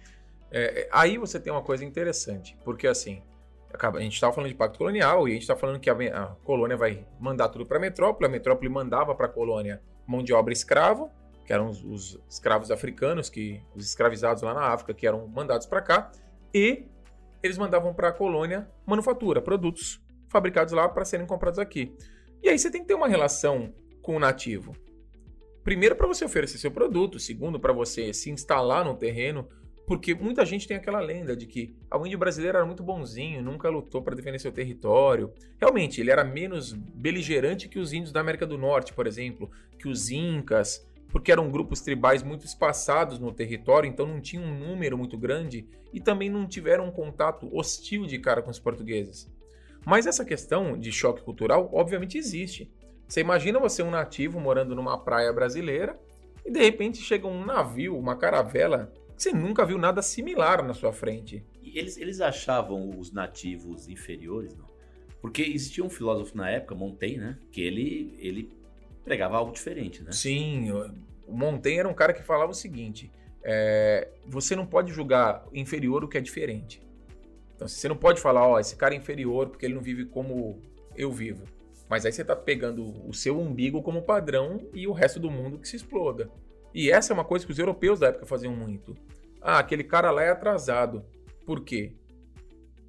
É, 0.51 0.81
é, 0.81 0.89
aí 0.91 1.17
você 1.17 1.39
tem 1.39 1.51
uma 1.53 1.61
coisa 1.63 1.83
interessante, 1.85 2.57
porque 2.63 2.87
assim, 2.87 3.21
acaba- 3.73 3.99
a 3.99 4.01
gente 4.01 4.13
estava 4.13 4.31
falando 4.33 4.49
de 4.49 4.55
pacto 4.55 4.77
colonial 4.77 5.27
e 5.27 5.31
a 5.31 5.33
gente 5.33 5.41
está 5.43 5.55
falando 5.55 5.79
que 5.79 5.89
a, 5.89 5.93
a 5.93 6.25
colônia 6.43 6.77
vai 6.77 7.05
mandar 7.19 7.49
tudo 7.49 7.65
para 7.65 7.77
a 7.77 7.79
metrópole, 7.81 8.25
a 8.27 8.29
metrópole 8.29 8.69
mandava 8.69 9.13
para 9.15 9.25
a 9.25 9.29
colônia 9.29 9.81
mão 10.07 10.23
de 10.23 10.31
obra 10.33 10.53
escravo, 10.53 11.09
que 11.45 11.53
eram 11.53 11.67
os, 11.67 11.83
os 11.83 12.19
escravos 12.29 12.71
africanos, 12.71 13.29
que 13.29 13.61
os 13.75 13.85
escravizados 13.85 14.43
lá 14.43 14.53
na 14.53 14.67
África, 14.67 14.93
que 14.93 15.05
eram 15.05 15.27
mandados 15.27 15.65
para 15.67 15.81
cá, 15.81 16.11
e 16.53 16.85
eles 17.41 17.57
mandavam 17.57 17.93
para 17.93 18.09
a 18.09 18.11
colônia 18.13 18.67
manufatura, 18.85 19.41
produtos 19.41 20.01
fabricados 20.29 20.73
lá 20.73 20.87
para 20.87 21.05
serem 21.05 21.27
comprados 21.27 21.59
aqui. 21.59 21.95
E 22.41 22.49
aí 22.49 22.57
você 22.57 22.71
tem 22.71 22.81
que 22.81 22.87
ter 22.87 22.95
uma 22.95 23.07
relação 23.07 23.73
com 24.01 24.15
o 24.15 24.19
nativo. 24.19 24.75
Primeiro, 25.63 25.95
para 25.95 26.07
você 26.07 26.25
oferecer 26.25 26.57
seu 26.57 26.71
produto, 26.71 27.19
segundo, 27.19 27.59
para 27.59 27.71
você 27.71 28.13
se 28.13 28.29
instalar 28.29 28.83
no 28.83 28.95
terreno, 28.95 29.47
porque 29.85 30.13
muita 30.13 30.45
gente 30.45 30.67
tem 30.67 30.77
aquela 30.77 30.99
lenda 30.99 31.35
de 31.35 31.45
que 31.45 31.75
o 31.91 32.05
índio 32.05 32.17
brasileiro 32.17 32.57
era 32.57 32.65
muito 32.65 32.83
bonzinho, 32.83 33.41
nunca 33.41 33.69
lutou 33.69 34.01
para 34.01 34.15
defender 34.15 34.39
seu 34.39 34.51
território. 34.51 35.31
Realmente, 35.59 35.99
ele 35.99 36.11
era 36.11 36.23
menos 36.23 36.73
beligerante 36.73 37.67
que 37.67 37.79
os 37.79 37.93
índios 37.93 38.11
da 38.11 38.19
América 38.19 38.45
do 38.45 38.57
Norte, 38.57 38.93
por 38.93 39.07
exemplo, 39.07 39.49
que 39.77 39.87
os 39.87 40.09
incas, 40.09 40.85
porque 41.13 41.31
eram 41.31 41.51
grupos 41.51 41.79
tribais 41.79 42.23
muito 42.23 42.43
espaçados 42.43 43.19
no 43.19 43.31
território, 43.31 43.87
então 43.87 44.07
não 44.07 44.19
tinham 44.19 44.43
um 44.43 44.57
número 44.57 44.97
muito 44.97 45.15
grande 45.15 45.69
e 45.93 46.01
também 46.01 46.27
não 46.27 46.47
tiveram 46.47 46.87
um 46.87 46.91
contato 46.91 47.55
hostil 47.55 48.07
de 48.07 48.17
cara 48.17 48.41
com 48.41 48.49
os 48.49 48.59
portugueses. 48.59 49.31
Mas 49.85 50.07
essa 50.07 50.25
questão 50.25 50.75
de 50.75 50.91
choque 50.91 51.21
cultural, 51.21 51.69
obviamente, 51.71 52.17
existe. 52.17 52.73
Você 53.07 53.21
imagina 53.21 53.59
você 53.59 53.83
um 53.83 53.91
nativo 53.91 54.39
morando 54.39 54.75
numa 54.75 54.97
praia 54.97 55.31
brasileira 55.31 55.99
e 56.43 56.49
de 56.49 56.59
repente 56.59 56.97
chega 56.97 57.27
um 57.27 57.45
navio, 57.45 57.95
uma 57.95 58.15
caravela, 58.15 58.91
que 59.15 59.21
você 59.21 59.31
nunca 59.31 59.63
viu 59.63 59.77
nada 59.77 60.01
similar 60.01 60.65
na 60.65 60.73
sua 60.73 60.91
frente. 60.91 61.45
E 61.61 61.77
eles, 61.77 61.95
eles 61.95 62.21
achavam 62.21 62.89
os 62.97 63.11
nativos 63.11 63.87
inferiores, 63.87 64.55
não? 64.55 64.65
Porque 65.21 65.43
existia 65.43 65.83
um 65.83 65.89
filósofo 65.91 66.35
na 66.35 66.49
época, 66.49 66.73
Montaigne, 66.73 67.19
né? 67.19 67.37
Que 67.51 67.61
ele, 67.61 68.17
ele 68.19 68.62
pregava 69.03 69.37
algo 69.37 69.51
diferente, 69.51 70.03
né? 70.03 70.11
Sim, 70.11 70.71
o 70.71 71.35
Montaigne 71.35 71.79
era 71.79 71.89
um 71.89 71.93
cara 71.93 72.13
que 72.13 72.23
falava 72.23 72.51
o 72.51 72.55
seguinte: 72.55 73.11
é, 73.43 74.09
você 74.25 74.55
não 74.55 74.65
pode 74.65 74.91
julgar 74.91 75.45
inferior 75.53 76.03
o 76.03 76.07
que 76.07 76.17
é 76.17 76.21
diferente. 76.21 76.81
Então, 77.55 77.67
você 77.67 77.87
não 77.87 77.95
pode 77.95 78.19
falar, 78.19 78.47
ó, 78.47 78.59
esse 78.59 78.75
cara 78.75 78.93
é 78.93 78.97
inferior 78.97 79.49
porque 79.49 79.65
ele 79.65 79.75
não 79.75 79.81
vive 79.81 80.05
como 80.05 80.61
eu 80.95 81.11
vivo. 81.11 81.45
Mas 81.89 82.05
aí 82.05 82.11
você 82.11 82.23
tá 82.23 82.35
pegando 82.35 83.07
o 83.07 83.13
seu 83.13 83.39
umbigo 83.39 83.81
como 83.81 84.01
padrão 84.01 84.59
e 84.73 84.87
o 84.87 84.91
resto 84.91 85.19
do 85.19 85.29
mundo 85.29 85.59
que 85.59 85.67
se 85.67 85.75
exploda. 85.75 86.29
E 86.73 86.89
essa 86.89 87.13
é 87.13 87.15
uma 87.15 87.25
coisa 87.25 87.45
que 87.45 87.51
os 87.51 87.59
europeus 87.59 87.99
da 87.99 88.07
época 88.07 88.25
faziam 88.25 88.55
muito. 88.55 88.95
Ah, 89.41 89.59
aquele 89.59 89.83
cara 89.83 90.09
lá 90.09 90.23
é 90.23 90.29
atrasado. 90.29 91.05
Por 91.45 91.63
quê? 91.63 91.93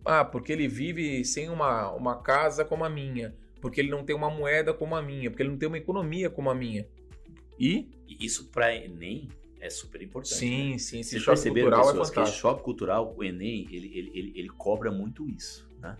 Ah, 0.05 0.25
porque 0.25 0.53
ele 0.53 0.69
vive 0.69 1.25
sem 1.25 1.51
uma, 1.51 1.91
uma 1.91 2.23
casa 2.23 2.65
como 2.65 2.85
a 2.85 2.89
minha. 2.89 3.35
Porque 3.65 3.81
ele 3.81 3.89
não 3.89 4.05
tem 4.05 4.15
uma 4.15 4.29
moeda 4.29 4.75
como 4.75 4.95
a 4.95 5.01
minha. 5.01 5.31
Porque 5.31 5.43
ele 5.43 5.49
não 5.49 5.57
tem 5.57 5.67
uma 5.67 5.79
economia 5.79 6.29
como 6.29 6.51
a 6.51 6.55
minha. 6.55 6.87
E? 7.59 7.89
Isso 8.21 8.51
para 8.51 8.77
Enem 8.77 9.27
é 9.59 9.71
super 9.71 10.03
importante. 10.03 10.35
Sim, 10.35 10.73
né? 10.73 10.79
sim. 10.79 11.01
Esse 11.01 11.19
Vocês 11.19 11.23
choque 11.23 11.49
cultural 11.49 11.81
é 11.81 11.87
pessoas, 11.87 12.11
que 12.11 12.15
fantástico. 12.15 12.43
choque 12.43 12.63
cultural, 12.63 13.15
o 13.17 13.25
Enem, 13.25 13.67
ele, 13.71 13.91
ele, 13.99 14.11
ele, 14.15 14.33
ele 14.37 14.49
cobra 14.51 14.93
muito 14.93 15.27
isso, 15.31 15.67
né? 15.81 15.97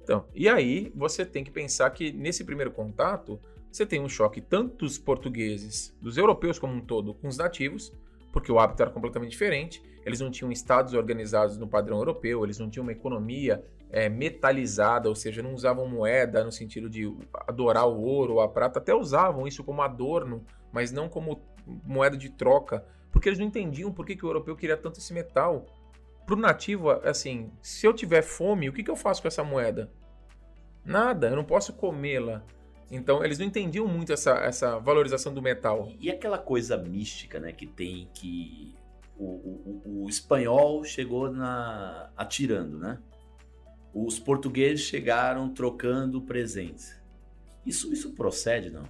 Então, 0.00 0.24
e 0.32 0.48
aí 0.48 0.92
você 0.94 1.26
tem 1.26 1.42
que 1.42 1.50
pensar 1.50 1.90
que 1.90 2.12
nesse 2.12 2.44
primeiro 2.44 2.70
contato 2.70 3.40
você 3.68 3.84
tem 3.84 4.00
um 4.00 4.08
choque 4.08 4.40
tanto 4.40 4.84
dos 4.84 4.98
portugueses, 4.98 5.96
dos 6.00 6.16
europeus 6.16 6.60
como 6.60 6.74
um 6.74 6.80
todo, 6.80 7.12
com 7.12 7.26
os 7.26 7.36
nativos, 7.36 7.92
porque 8.32 8.52
o 8.52 8.60
hábito 8.60 8.82
era 8.82 8.90
completamente 8.92 9.32
diferente. 9.32 9.82
Eles 10.04 10.20
não 10.20 10.30
tinham 10.30 10.52
estados 10.52 10.94
organizados 10.94 11.58
no 11.58 11.66
padrão 11.66 11.98
europeu, 11.98 12.44
eles 12.44 12.60
não 12.60 12.70
tinham 12.70 12.84
uma 12.84 12.92
economia 12.92 13.64
é, 13.90 14.08
metalizada, 14.08 15.08
ou 15.08 15.14
seja, 15.14 15.42
não 15.42 15.54
usavam 15.54 15.88
moeda 15.88 16.44
no 16.44 16.52
sentido 16.52 16.88
de 16.90 17.12
adorar 17.46 17.86
o 17.88 18.00
ouro 18.02 18.34
ou 18.34 18.40
a 18.40 18.48
prata, 18.48 18.78
até 18.78 18.94
usavam 18.94 19.46
isso 19.46 19.62
como 19.64 19.82
adorno, 19.82 20.44
mas 20.72 20.92
não 20.92 21.08
como 21.08 21.42
moeda 21.84 22.16
de 22.16 22.30
troca, 22.30 22.84
porque 23.10 23.28
eles 23.28 23.38
não 23.38 23.46
entendiam 23.46 23.92
por 23.92 24.04
que, 24.04 24.16
que 24.16 24.24
o 24.24 24.28
europeu 24.28 24.56
queria 24.56 24.76
tanto 24.76 24.98
esse 24.98 25.12
metal. 25.12 25.66
Para 26.24 26.34
o 26.34 26.38
nativo, 26.38 26.90
assim, 26.90 27.50
se 27.62 27.86
eu 27.86 27.92
tiver 27.94 28.22
fome, 28.22 28.68
o 28.68 28.72
que, 28.72 28.82
que 28.82 28.90
eu 28.90 28.96
faço 28.96 29.22
com 29.22 29.28
essa 29.28 29.44
moeda? 29.44 29.90
Nada, 30.84 31.28
eu 31.28 31.36
não 31.36 31.44
posso 31.44 31.72
comê-la. 31.72 32.42
Então, 32.90 33.24
eles 33.24 33.38
não 33.38 33.46
entendiam 33.46 33.86
muito 33.88 34.12
essa, 34.12 34.32
essa 34.38 34.78
valorização 34.78 35.34
do 35.34 35.42
metal. 35.42 35.90
E 36.00 36.10
aquela 36.10 36.38
coisa 36.38 36.76
mística, 36.76 37.40
né, 37.40 37.52
que 37.52 37.66
tem 37.66 38.08
que 38.14 38.74
o, 39.18 39.24
o, 39.24 39.82
o- 40.04 40.08
espanhol 40.08 40.84
chegou 40.84 41.30
na 41.30 42.10
atirando, 42.16 42.78
né? 42.78 42.98
Os 43.98 44.18
portugueses 44.18 44.84
chegaram 44.84 45.48
trocando 45.48 46.20
presentes. 46.20 46.94
Isso, 47.64 47.90
isso 47.90 48.12
procede, 48.12 48.68
não? 48.68 48.82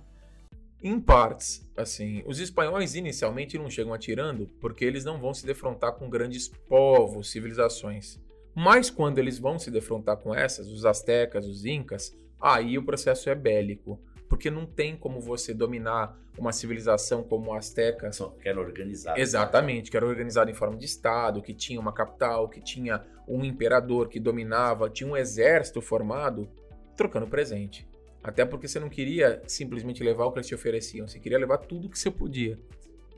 Em 0.82 0.98
partes, 0.98 1.64
assim, 1.76 2.24
os 2.26 2.40
espanhóis 2.40 2.96
inicialmente 2.96 3.56
não 3.56 3.70
chegam 3.70 3.94
atirando 3.94 4.48
porque 4.60 4.84
eles 4.84 5.04
não 5.04 5.20
vão 5.20 5.32
se 5.32 5.46
defrontar 5.46 5.92
com 5.92 6.10
grandes 6.10 6.48
povos, 6.48 7.30
civilizações. 7.30 8.18
Mas 8.52 8.90
quando 8.90 9.18
eles 9.18 9.38
vão 9.38 9.60
se 9.60 9.70
defrontar 9.70 10.16
com 10.16 10.34
essas, 10.34 10.66
os 10.66 10.84
astecas, 10.84 11.46
os 11.46 11.64
incas, 11.64 12.12
aí 12.40 12.76
o 12.76 12.84
processo 12.84 13.30
é 13.30 13.34
bélico. 13.36 14.00
Porque 14.28 14.50
não 14.50 14.66
tem 14.66 14.96
como 14.96 15.20
você 15.20 15.54
dominar 15.54 16.18
uma 16.36 16.52
civilização 16.52 17.22
como 17.22 17.52
a 17.52 17.58
asteca 17.58 18.10
Só 18.10 18.30
que 18.30 18.48
era 18.48 18.60
organizado. 18.60 19.20
Exatamente, 19.20 19.88
que 19.88 19.96
era 19.96 20.04
organizado 20.04 20.50
em 20.50 20.54
forma 20.54 20.76
de 20.76 20.84
Estado, 20.84 21.40
que 21.40 21.54
tinha 21.54 21.78
uma 21.78 21.92
capital, 21.92 22.48
que 22.48 22.60
tinha 22.60 23.04
um 23.26 23.44
imperador 23.44 24.08
que 24.08 24.20
dominava, 24.20 24.88
tinha 24.88 25.08
um 25.08 25.16
exército 25.16 25.80
formado, 25.80 26.48
trocando 26.96 27.26
presente. 27.26 27.86
Até 28.22 28.44
porque 28.44 28.66
você 28.66 28.80
não 28.80 28.88
queria 28.88 29.42
simplesmente 29.46 30.02
levar 30.02 30.26
o 30.26 30.32
que 30.32 30.38
eles 30.38 30.48
te 30.48 30.54
ofereciam, 30.54 31.06
você 31.06 31.18
queria 31.18 31.38
levar 31.38 31.58
tudo 31.58 31.88
que 31.88 31.98
você 31.98 32.10
podia. 32.10 32.58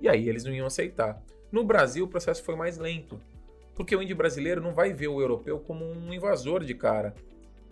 E 0.01 0.09
aí 0.09 0.29
eles 0.29 0.45
não 0.45 0.53
iam 0.53 0.67
aceitar. 0.67 1.23
No 1.51 1.65
Brasil 1.65 2.05
o 2.05 2.09
processo 2.09 2.43
foi 2.43 2.57
mais 2.57 2.79
lento, 2.79 3.21
porque 3.75 3.97
o 3.97 4.03
índio 4.03 4.17
brasileiro 4.17 4.61
não 4.61 4.75
vai 4.75 4.93
ver 4.93 5.09
o 5.09 5.21
europeu 5.21 5.59
como 5.61 5.85
um 5.85 6.13
invasor 6.13 6.65
de 6.65 6.75
cara. 6.75 7.15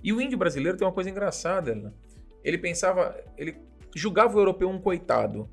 E 0.02 0.12
o 0.12 0.20
índio 0.20 0.38
brasileiro 0.38 0.78
tem 0.78 0.86
uma 0.86 0.94
coisa 0.94 1.10
engraçada, 1.10 1.70
Helena. 1.70 1.94
ele 2.44 2.58
pensava, 2.58 3.18
ele 3.36 3.56
julgava 3.94 4.36
o 4.36 4.40
europeu 4.40 4.68
um 4.68 4.80
coitado. 4.80 5.48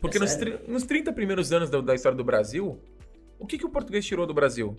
Porque 0.00 0.16
É 0.16 0.20
nos, 0.20 0.36
nos 0.66 0.82
30 0.84 1.12
primeiros 1.12 1.52
anos 1.52 1.68
da, 1.68 1.80
da 1.80 1.94
história 1.94 2.16
do 2.16 2.24
Brasil, 2.24 2.80
o 3.38 3.46
que, 3.46 3.58
que 3.58 3.66
o 3.66 3.70
português 3.70 4.04
tirou 4.04 4.26
do 4.26 4.34
Brasil? 4.34 4.76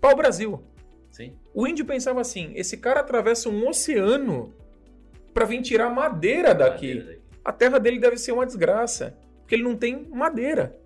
Pau 0.00 0.16
Brasil. 0.16 0.62
Sim. 1.10 1.34
O 1.52 1.66
índio 1.66 1.84
pensava 1.84 2.20
assim: 2.20 2.52
esse 2.54 2.76
cara 2.76 3.00
atravessa 3.00 3.48
um 3.48 3.68
oceano 3.68 4.54
para 5.34 5.44
vir 5.44 5.62
tirar 5.62 5.90
madeira 5.90 6.54
daqui. 6.54 6.94
Madeira 6.94 7.04
daqui. 7.04 7.20
A 7.44 7.52
terra 7.52 7.78
dele 7.78 7.98
deve 7.98 8.16
ser 8.16 8.32
uma 8.32 8.46
desgraça, 8.46 9.16
porque 9.40 9.54
ele 9.54 9.62
não 9.62 9.76
tem 9.76 10.06
madeira. 10.10 10.78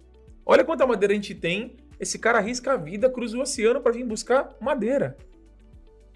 Olha 0.46 0.64
quanta 0.64 0.86
madeira 0.86 1.12
a 1.12 1.16
gente 1.16 1.34
tem. 1.34 1.76
Esse 1.98 2.18
cara 2.18 2.38
arrisca 2.38 2.72
a 2.72 2.76
vida, 2.76 3.08
cruza 3.08 3.36
o 3.36 3.40
oceano 3.40 3.80
para 3.80 3.92
vir 3.92 4.04
buscar 4.04 4.54
madeira. 4.60 5.16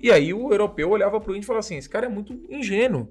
E 0.01 0.11
aí 0.11 0.33
o 0.33 0.53
europeu 0.53 0.91
olhava 0.91 1.21
pro 1.21 1.33
índio 1.33 1.45
e 1.45 1.47
falava 1.47 1.61
assim: 1.61 1.77
esse 1.77 1.89
cara 1.89 2.07
é 2.07 2.09
muito 2.09 2.33
ingênuo. 2.49 3.09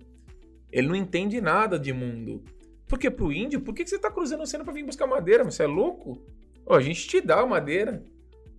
Ele 0.71 0.87
não 0.87 0.95
entende 0.95 1.39
nada 1.39 1.79
de 1.79 1.93
mundo. 1.93 2.43
Porque 2.87 3.09
pro 3.09 3.31
índio, 3.31 3.61
por 3.61 3.73
que 3.73 3.83
que 3.83 3.89
você 3.89 3.99
tá 3.99 4.09
cruzando 4.09 4.39
o 4.39 4.43
oceano 4.43 4.63
para 4.63 4.73
vir 4.73 4.83
buscar 4.83 5.07
madeira? 5.07 5.43
Você 5.43 5.63
é 5.63 5.67
louco? 5.67 6.21
Ó, 6.65 6.75
a 6.75 6.81
gente 6.81 7.07
te 7.07 7.19
dá 7.19 7.45
madeira. 7.45 8.03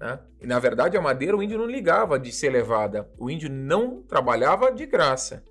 Né? 0.00 0.18
E 0.40 0.46
na 0.46 0.58
verdade, 0.58 0.96
a 0.96 1.00
madeira 1.00 1.37
o 1.37 1.42
índio 1.42 1.58
não 1.58 1.66
ligava 1.66 2.18
de 2.18 2.32
ser 2.32 2.50
levada. 2.50 3.08
O 3.18 3.30
índio 3.30 3.50
não 3.50 4.02
trabalhava 4.02 4.72
de 4.72 4.87
graça. 4.87 5.42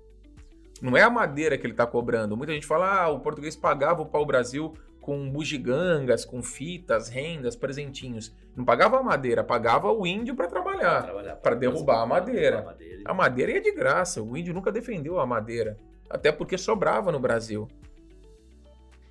Não 0.80 0.96
é 0.96 1.02
a 1.02 1.10
madeira 1.10 1.58
que 1.58 1.66
ele 1.66 1.72
está 1.72 1.86
cobrando. 1.86 2.36
Muita 2.36 2.52
gente 2.52 2.66
fala, 2.66 3.02
ah, 3.02 3.08
o 3.08 3.20
português 3.20 3.56
pagava 3.56 4.02
o 4.02 4.06
pau-brasil 4.06 4.74
com 5.00 5.28
bugigangas, 5.30 6.24
com 6.24 6.42
fitas, 6.42 7.08
rendas, 7.08 7.56
presentinhos. 7.56 8.34
Não 8.54 8.64
pagava 8.64 8.98
a 8.98 9.02
madeira, 9.02 9.42
pagava 9.42 9.90
o 9.90 10.06
índio 10.06 10.36
para 10.36 10.46
trabalhar. 10.46 11.02
Trabalhar 11.02 11.36
pra 11.36 11.54
derrubar 11.54 12.02
a 12.02 12.06
madeira. 12.06 12.40
derrubar 12.40 12.60
a 12.60 12.72
madeira. 12.72 13.02
A 13.06 13.14
madeira 13.14 13.52
ia 13.52 13.60
de 13.60 13.72
graça. 13.72 14.22
O 14.22 14.36
índio 14.36 14.54
nunca 14.54 14.70
defendeu 14.70 15.18
a 15.18 15.26
madeira. 15.26 15.76
Até 16.08 16.30
porque 16.30 16.56
sobrava 16.56 17.10
no 17.10 17.18
Brasil. 17.18 17.68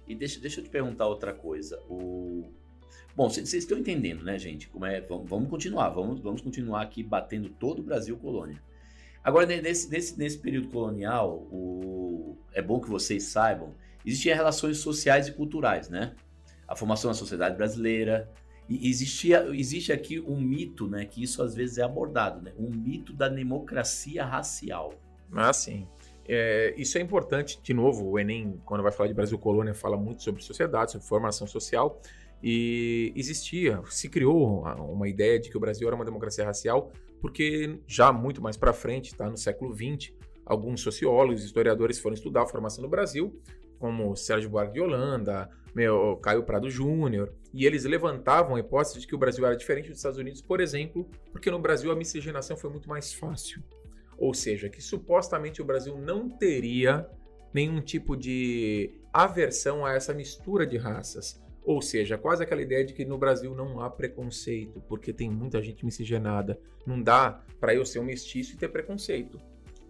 E 0.08 0.16
deixa, 0.16 0.40
deixa 0.40 0.62
eu 0.62 0.64
te 0.64 0.70
perguntar 0.70 1.06
outra 1.08 1.34
coisa. 1.34 1.80
O... 1.90 2.50
Bom, 3.18 3.28
vocês 3.32 3.52
estão 3.52 3.80
entendendo, 3.80 4.24
né, 4.24 4.38
gente? 4.38 4.70
Como 4.70 4.86
é? 4.86 5.02
Vamos, 5.02 5.28
vamos 5.28 5.50
continuar, 5.50 5.90
vamos, 5.90 6.20
vamos 6.20 6.40
continuar 6.40 6.84
aqui 6.84 7.02
batendo 7.02 7.50
todo 7.50 7.80
o 7.80 7.84
Brasil 7.84 8.16
colônia. 8.16 8.62
Agora, 9.24 9.48
ne- 9.48 9.60
nesse, 9.60 9.90
nesse, 9.90 10.16
nesse 10.20 10.38
período 10.38 10.68
colonial, 10.68 11.48
o... 11.52 12.38
é 12.54 12.62
bom 12.62 12.80
que 12.80 12.88
vocês 12.88 13.24
saibam, 13.24 13.74
existiam 14.06 14.36
relações 14.36 14.78
sociais 14.78 15.28
e 15.28 15.32
culturais, 15.32 15.90
né? 15.90 16.14
A 16.68 16.76
formação 16.76 17.10
da 17.10 17.16
sociedade 17.16 17.58
brasileira. 17.58 18.32
E 18.70 18.88
existia, 18.88 19.48
existe 19.52 19.92
aqui 19.92 20.20
um 20.20 20.40
mito, 20.40 20.88
né? 20.88 21.04
Que 21.04 21.24
isso 21.24 21.42
às 21.42 21.56
vezes 21.56 21.80
é 21.80 21.84
abordado, 21.84 22.44
né? 22.44 22.54
Um 22.56 22.70
mito 22.70 23.14
da 23.14 23.28
democracia 23.28 24.24
racial. 24.24 24.94
Mas 25.28 25.58
sim. 25.58 25.88
É, 26.28 26.76
isso 26.78 27.00
é 27.00 27.02
importante, 27.02 27.60
de 27.64 27.74
novo, 27.74 28.06
o 28.06 28.20
Enem, 28.20 28.62
quando 28.64 28.84
vai 28.84 28.92
falar 28.92 29.08
de 29.08 29.16
Brasil 29.16 29.40
Colônia, 29.40 29.74
fala 29.74 29.98
muito 29.98 30.22
sobre 30.22 30.44
sociedade, 30.44 30.92
sobre 30.92 31.08
formação 31.08 31.48
social, 31.48 32.00
e 32.42 33.12
existia, 33.16 33.82
se 33.90 34.10
criou 34.10 34.64
uma- 34.64 35.08
ideia 35.08 35.40
de 35.40 35.50
que 35.50 35.58
o 35.58 35.60
Brasil 35.60 35.88
era 35.88 35.96
uma 35.96 36.06
democracia 36.06 36.46
racial, 36.46 36.92
porque 37.20 37.80
já 37.88 38.12
muito 38.12 38.42
mais 38.42 38.58
para 38.58 38.74
frente, 38.74 39.16
tá, 39.16 39.30
no 39.30 39.38
século 39.38 39.74
XX, 39.76 40.14
alguns 40.46 40.82
sociólogos, 40.82 41.44
historiadores 41.44 42.00
foram 42.00 42.14
estudar 42.14 42.44
a 42.44 42.48
formação 42.48 42.84
do 42.84 42.90
Brasil, 42.90 43.42
como 43.80 44.16
Sérgio 44.16 44.50
Buarque 44.50 44.74
de 44.74 44.82
Holanda, 44.82 45.50
meu, 45.74 46.18
Caio 46.18 46.44
Prado 46.44 46.70
Júnior, 46.70 47.34
e 47.54 47.66
eles 47.66 47.84
levantavam 47.86 48.56
a 48.56 48.60
hipótese 48.60 49.00
de 49.00 49.08
que 49.08 49.16
o 49.16 49.18
Brasil 49.18 49.46
era 49.46 49.56
diferente 49.56 49.90
dos 49.90 49.98
Estados 49.98 50.18
Unidos, 50.18 50.42
por 50.42 50.60
exemplo, 50.60 51.08
porque 51.32 51.52
no 51.52 51.60
Brasil 51.60 51.92
a 51.92 51.96
miscigenação 51.96 52.58
foi 52.58 52.70
muito 52.70 52.90
mais 52.90 53.14
fácil. 53.14 53.62
Ou 54.18 54.34
seja, 54.34 54.70
que 54.70 54.82
supostamente 54.82 55.62
o 55.62 55.66
Brasil 55.66 55.96
não 55.98 56.28
teria 56.28 57.08
nenhum 57.54 57.80
tipo 57.82 58.16
de 58.16 59.00
aversão 59.14 59.86
a 59.86 59.94
essa 59.94 60.14
mistura 60.14 60.66
de 60.66 60.78
raças. 60.78 61.40
Ou 61.68 61.82
seja, 61.82 62.18
quase 62.18 62.42
aquela 62.42 62.62
ideia 62.62 62.86
de 62.86 62.94
que 62.94 63.04
no 63.04 63.18
Brasil 63.18 63.54
não 63.54 63.82
há 63.82 63.90
preconceito, 63.90 64.82
porque 64.88 65.12
tem 65.12 65.30
muita 65.30 65.62
gente 65.62 65.84
miscigenada. 65.84 66.58
Não 66.86 67.02
dá 67.04 67.44
para 67.60 67.76
eu 67.76 67.86
ser 67.86 68.00
um 68.00 68.04
mestiço 68.06 68.54
e 68.54 68.58
ter 68.58 68.70
preconceito. 68.70 69.38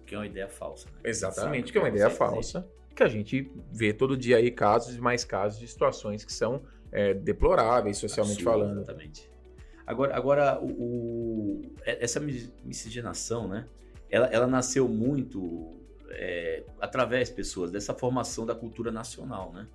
Que 0.03 0.15
é 0.15 0.17
uma 0.17 0.25
ideia 0.25 0.47
falsa. 0.49 0.87
Né? 0.89 1.01
Exatamente, 1.11 1.71
que 1.71 1.77
é 1.77 1.81
uma 1.81 1.89
ideia 1.89 2.05
existe. 2.05 2.17
falsa. 2.17 2.67
Que 2.95 3.03
a 3.03 3.07
gente 3.07 3.51
vê 3.71 3.93
todo 3.93 4.17
dia 4.17 4.37
aí 4.37 4.49
casos 4.49 4.95
e 4.95 4.99
mais 4.99 5.23
casos 5.23 5.59
de 5.59 5.67
situações 5.67 6.25
que 6.25 6.33
são 6.33 6.63
é, 6.91 7.13
deploráveis 7.13 7.97
socialmente 7.97 8.39
Absurdo, 8.41 8.59
falando. 8.59 8.79
Exatamente. 8.81 9.29
Agora, 9.85 10.15
agora 10.17 10.59
o, 10.59 10.65
o- 10.65 11.61
é- 11.85 12.03
essa 12.03 12.19
mis- 12.19 12.51
miscigenação, 12.65 13.47
né? 13.47 13.67
Ela, 14.09 14.25
ela 14.27 14.47
nasceu 14.47 14.87
muito 14.87 15.77
é, 16.09 16.63
através, 16.81 17.29
pessoas, 17.29 17.69
dessa 17.69 17.93
formação 17.93 18.47
da 18.47 18.55
cultura 18.55 18.91
nacional, 18.91 19.53
né? 19.53 19.67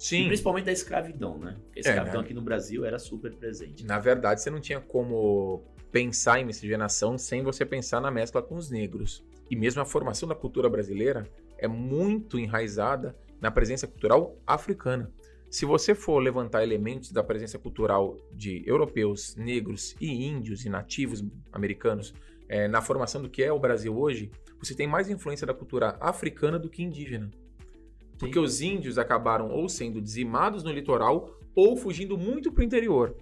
E 0.00 0.02
Sim, 0.02 0.26
principalmente 0.28 0.64
da 0.64 0.72
escravidão, 0.72 1.38
né? 1.38 1.56
Porque 1.64 1.80
a 1.80 1.82
escravidão 1.82 2.20
né? 2.20 2.24
aqui 2.24 2.32
no 2.32 2.40
Brasil 2.40 2.86
era 2.86 2.98
super 2.98 3.34
presente. 3.34 3.84
Na 3.84 3.98
verdade, 3.98 4.40
você 4.40 4.48
não 4.48 4.58
tinha 4.58 4.80
como 4.80 5.62
pensar 5.92 6.40
em 6.40 6.44
miscigenação 6.44 7.18
sem 7.18 7.42
você 7.42 7.66
pensar 7.66 8.00
na 8.00 8.10
mescla 8.10 8.42
com 8.42 8.56
os 8.56 8.70
negros. 8.70 9.22
E 9.50 9.54
mesmo 9.54 9.82
a 9.82 9.84
formação 9.84 10.26
da 10.26 10.34
cultura 10.34 10.70
brasileira 10.70 11.28
é 11.58 11.68
muito 11.68 12.38
enraizada 12.38 13.14
na 13.40 13.50
presença 13.50 13.86
cultural 13.86 14.38
africana. 14.46 15.12
Se 15.50 15.66
você 15.66 15.94
for 15.94 16.18
levantar 16.18 16.62
elementos 16.62 17.12
da 17.12 17.22
presença 17.22 17.58
cultural 17.58 18.16
de 18.32 18.62
europeus, 18.66 19.36
negros 19.36 19.96
e 20.00 20.24
índios 20.24 20.64
e 20.64 20.70
nativos 20.70 21.22
americanos 21.52 22.14
eh, 22.48 22.68
na 22.68 22.80
formação 22.80 23.20
do 23.20 23.28
que 23.28 23.42
é 23.42 23.52
o 23.52 23.58
Brasil 23.58 23.94
hoje, 23.98 24.30
você 24.58 24.74
tem 24.74 24.86
mais 24.86 25.10
influência 25.10 25.46
da 25.46 25.52
cultura 25.52 25.98
africana 26.00 26.58
do 26.58 26.70
que 26.70 26.82
indígena. 26.82 27.30
Porque 28.20 28.38
os 28.38 28.60
índios 28.60 28.98
acabaram 28.98 29.50
ou 29.50 29.68
sendo 29.68 30.00
dizimados 30.00 30.62
no 30.62 30.70
litoral 30.70 31.34
ou 31.54 31.76
fugindo 31.76 32.16
muito 32.16 32.52
para 32.52 32.60
o 32.60 32.64
interior. 32.64 33.16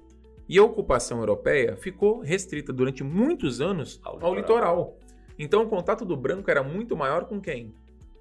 E 0.49 0.59
a 0.59 0.63
ocupação 0.65 1.19
europeia 1.21 1.77
ficou 1.77 2.21
restrita 2.21 2.73
durante 2.73 3.03
muitos 3.05 3.61
anos 3.61 4.01
Ao 4.03 4.15
ao, 4.25 4.35
litoral. 4.35 4.37
litoral. 4.77 4.99
Então 5.39 5.63
o 5.63 5.69
contato 5.69 6.05
do 6.05 6.17
branco 6.17 6.51
era 6.51 6.63
muito 6.63 6.97
maior 6.97 7.27
com 7.27 7.41
quem? 7.41 7.73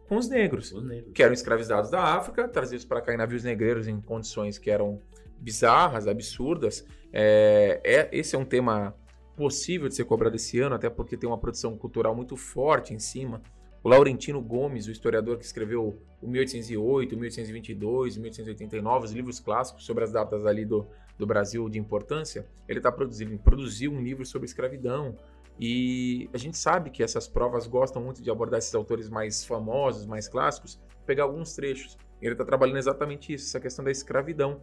Com 0.08 0.16
os 0.18 0.30
negros, 0.30 0.72
Os 0.72 0.84
negros. 0.84 1.12
que 1.14 1.22
eram 1.24 1.34
escravizados 1.34 1.90
da 1.90 2.02
África, 2.02 2.48
trazidos 2.48 2.86
para 2.86 3.02
cá 3.02 3.14
em 3.14 3.18
navios 3.18 3.44
negreiros 3.44 3.88
em 3.88 4.00
condições 4.00 4.58
que 4.58 4.70
eram 4.70 5.02
bizarras, 5.40 6.08
absurdas. 6.08 6.86
É, 7.12 7.82
é- 7.84 8.10
esse 8.12 8.36
é 8.36 8.40
um 8.40 8.46
tema 8.46 8.96
possível 9.36 9.88
de 9.88 9.96
ser 9.96 10.06
cobrado 10.06 10.36
esse 10.36 10.60
ano, 10.60 10.76
até 10.76 10.90
porque 10.90 11.16
tem 11.18 11.28
uma 11.30 11.38
produção 11.38 11.78
cultural 11.78 12.16
muito 12.16 12.36
forte 12.36 12.94
em 12.94 13.00
cima. 13.00 13.42
O 13.84 13.90
Laurentino 13.90 14.42
Gomes, 14.42 14.88
o 14.88 14.92
historiador 14.92 15.38
que 15.38 15.46
escreveu 15.46 16.02
o 16.22 16.28
1808, 16.28 17.14
o 17.14 17.20
1822, 17.20 18.18
o 18.18 18.22
1889, 18.22 19.06
os 19.06 19.12
livros 19.12 19.40
clássicos 19.40 19.86
sobre 19.86 20.04
as 20.04 20.12
datas 20.12 20.46
ali 20.46 20.66
do, 20.66 20.88
do 21.18 21.26
Brasil 21.26 21.70
de 21.70 21.80
importância, 21.80 22.48
ele 22.68 22.80
está 22.80 22.92
produzindo, 22.92 23.38
produziu 23.38 23.92
um 23.92 24.02
livro 24.02 24.26
sobre 24.26 24.46
escravidão. 24.46 25.16
E 25.60 26.30
a 26.34 26.38
gente 26.38 26.58
sabe 26.58 26.90
que 26.90 27.02
essas 27.02 27.28
provas 27.28 27.66
gostam 27.66 28.02
muito 28.02 28.22
de 28.22 28.30
abordar 28.30 28.60
esses 28.60 28.76
autores 28.76 29.10
mais 29.10 29.44
famosos, 29.46 30.06
mais 30.06 30.28
clássicos, 30.28 30.80
pegar 31.06 31.24
alguns 31.24 31.54
trechos. 31.54 31.98
Ele 32.22 32.34
está 32.34 32.46
trabalhando 32.46 32.78
exatamente 32.78 33.34
isso, 33.34 33.46
essa 33.46 33.60
questão 33.60 33.84
da 33.86 33.92
escravidão. 33.92 34.62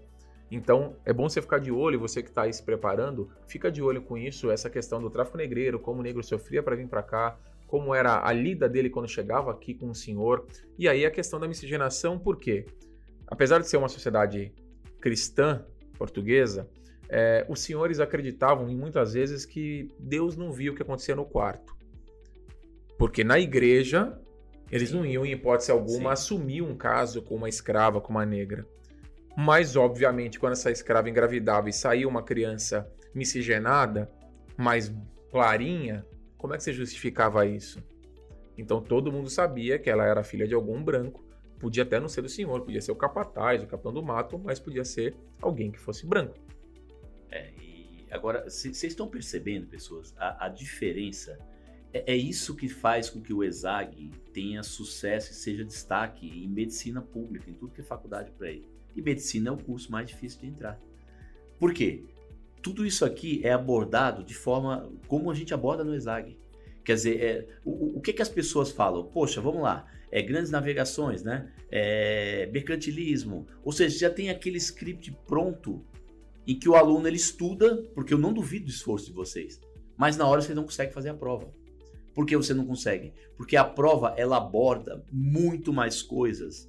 Então, 0.51 0.97
é 1.05 1.13
bom 1.13 1.29
você 1.29 1.41
ficar 1.41 1.59
de 1.59 1.73
olho, 1.73 1.99
você 1.99 2.23
que 2.23 2.29
está 2.29 2.43
aí 2.43 2.53
se 2.53 2.63
preparando, 2.63 3.31
fica 3.47 3.73
de 3.73 3.83
olho 3.83 4.03
com 4.03 4.17
isso, 4.17 4.51
essa 4.51 4.69
questão 4.69 5.01
do 5.01 5.11
tráfico 5.11 5.37
negreiro, 5.37 5.81
como 5.81 6.01
o 6.01 6.03
negro 6.03 6.23
sofria 6.23 6.63
para 6.63 6.77
vir 6.77 6.87
para 6.87 7.03
cá, 7.03 7.37
como 7.75 7.93
era 7.93 8.25
a 8.25 8.33
lida 8.33 8.69
dele 8.69 8.89
quando 8.89 9.09
chegava 9.09 9.51
aqui 9.51 9.75
com 9.75 9.91
o 9.91 9.95
senhor. 9.97 10.47
E 10.79 10.89
aí 10.89 11.05
a 11.05 11.11
questão 11.11 11.41
da 11.41 11.49
miscigenação, 11.49 12.17
por 12.17 12.39
quê? 12.39 12.67
Apesar 13.27 13.59
de 13.59 13.69
ser 13.69 13.79
uma 13.79 13.89
sociedade 13.89 14.55
cristã 15.01 15.67
portuguesa, 15.99 16.71
é, 17.09 17.45
os 17.49 17.59
senhores 17.59 17.99
acreditavam 17.99 18.71
em 18.71 18.77
muitas 18.77 19.15
vezes 19.15 19.45
que 19.45 19.89
Deus 19.99 20.37
não 20.37 20.53
via 20.53 20.71
o 20.71 20.75
que 20.77 20.83
acontecia 20.83 21.17
no 21.17 21.25
quarto. 21.25 21.77
Porque 22.97 23.25
na 23.25 23.41
igreja, 23.41 24.17
eles 24.71 24.91
Sim. 24.91 24.99
não 24.99 25.05
iam, 25.05 25.27
em 25.27 25.33
hipótese 25.33 25.73
alguma, 25.73 26.11
Sim. 26.11 26.23
assumir 26.23 26.63
um 26.63 26.77
caso 26.77 27.23
com 27.23 27.35
uma 27.35 27.49
escrava, 27.49 28.01
com 28.01 28.13
uma 28.13 28.25
negra. 28.25 28.65
Mas, 29.37 29.75
obviamente, 29.75 30.39
quando 30.39 30.53
essa 30.53 30.71
escrava 30.71 31.11
engravidava 31.11 31.69
e 31.69 31.73
saía 31.73 32.07
uma 32.07 32.23
criança 32.23 32.89
miscigenada, 33.13 34.09
mais 34.57 34.95
clarinha, 35.33 36.07
como 36.45 36.53
é 36.53 36.59
que 36.59 36.63
você 36.63 36.75
justificava 36.75 37.47
isso? 37.47 37.83
Então 38.59 38.79
todo 38.83 39.11
mundo 39.11 39.31
sabia 39.31 39.79
que 39.79 39.89
ela 39.89 40.05
era 40.05 40.23
filha 40.23 40.47
de 40.47 40.53
algum 40.53 40.85
branco. 40.85 41.25
Podia 41.59 41.85
até 41.85 41.99
não 41.99 42.07
ser 42.07 42.21
do 42.21 42.29
senhor, 42.29 42.61
podia 42.61 42.83
ser 42.83 42.93
o 42.93 42.97
capataz, 42.97 43.63
o 43.63 43.67
capitão 43.67 43.95
do 43.95 44.03
mato, 44.03 44.39
mas 44.39 44.61
podia 44.61 44.85
ser 44.85 45.17
alguém 45.41 45.73
que 45.73 45.79
fosse 45.79 46.07
branco. 46.07 46.35
É, 47.31 47.51
e 47.63 48.07
agora, 48.11 48.45
vocês 48.45 48.85
estão 48.85 49.09
percebendo, 49.09 49.67
pessoas, 49.69 50.15
a, 50.19 50.45
a 50.45 50.49
diferença? 50.51 51.39
É, 51.91 52.13
é 52.13 52.15
isso 52.15 52.55
que 52.55 52.69
faz 52.69 53.09
com 53.09 53.23
que 53.23 53.33
o 53.33 53.43
ESAG 53.43 54.11
tenha 54.31 54.63
sucesso 54.63 55.33
e 55.33 55.35
seja 55.35 55.65
destaque 55.65 56.29
em 56.29 56.47
medicina 56.47 57.01
pública, 57.01 57.49
em 57.49 57.55
tudo 57.55 57.73
que 57.73 57.81
é 57.81 57.85
faculdade 57.85 58.31
para 58.33 58.51
ele. 58.51 58.69
E 58.95 59.01
medicina 59.01 59.49
é 59.49 59.53
o 59.55 59.57
curso 59.57 59.91
mais 59.91 60.07
difícil 60.07 60.41
de 60.41 60.49
entrar. 60.49 60.79
Por 61.59 61.73
quê? 61.73 62.05
Tudo 62.65 62.87
isso 62.87 63.05
aqui 63.05 63.43
é 63.45 63.53
abordado 63.53 64.25
de 64.25 64.33
forma 64.33 64.91
como 65.07 65.31
a 65.31 65.35
gente 65.35 65.53
aborda 65.53 65.85
no 65.85 65.95
ESAG. 65.95 66.39
Quer 66.83 66.95
dizer, 66.95 67.23
é, 67.23 67.47
o, 67.63 67.99
o 67.99 68.01
que, 68.01 68.11
que 68.11 68.23
as 68.23 68.29
pessoas 68.31 68.71
falam? 68.71 69.05
Poxa, 69.05 69.39
vamos 69.39 69.61
lá, 69.61 69.87
é, 70.11 70.23
grandes 70.23 70.51
navegações, 70.51 71.23
né? 71.23 71.53
É, 71.71 72.49
mercantilismo. 72.51 73.47
Ou 73.63 73.71
seja, 73.71 73.99
já 73.99 74.11
tem 74.11 74.31
aquele 74.31 74.57
script 74.57 75.15
pronto 75.27 75.85
em 76.47 76.59
que 76.59 76.67
o 76.67 76.75
aluno 76.75 77.07
ele 77.07 77.19
estuda, 77.19 77.83
porque 77.95 78.15
eu 78.15 78.19
não 78.19 78.33
duvido 78.33 78.65
do 78.65 78.71
esforço 78.71 79.09
de 79.09 79.13
vocês, 79.13 79.61
mas 79.95 80.17
na 80.17 80.27
hora 80.27 80.41
você 80.41 80.55
não 80.55 80.65
consegue 80.65 80.95
fazer 80.95 81.11
a 81.11 81.15
prova. 81.15 81.53
Por 82.15 82.25
que 82.25 82.35
você 82.35 82.55
não 82.55 82.65
consegue? 82.65 83.13
Porque 83.37 83.59
a 83.59 83.65
prova 83.65 84.15
ela 84.17 84.39
aborda 84.39 85.05
muito 85.13 85.71
mais 85.71 86.01
coisas 86.01 86.67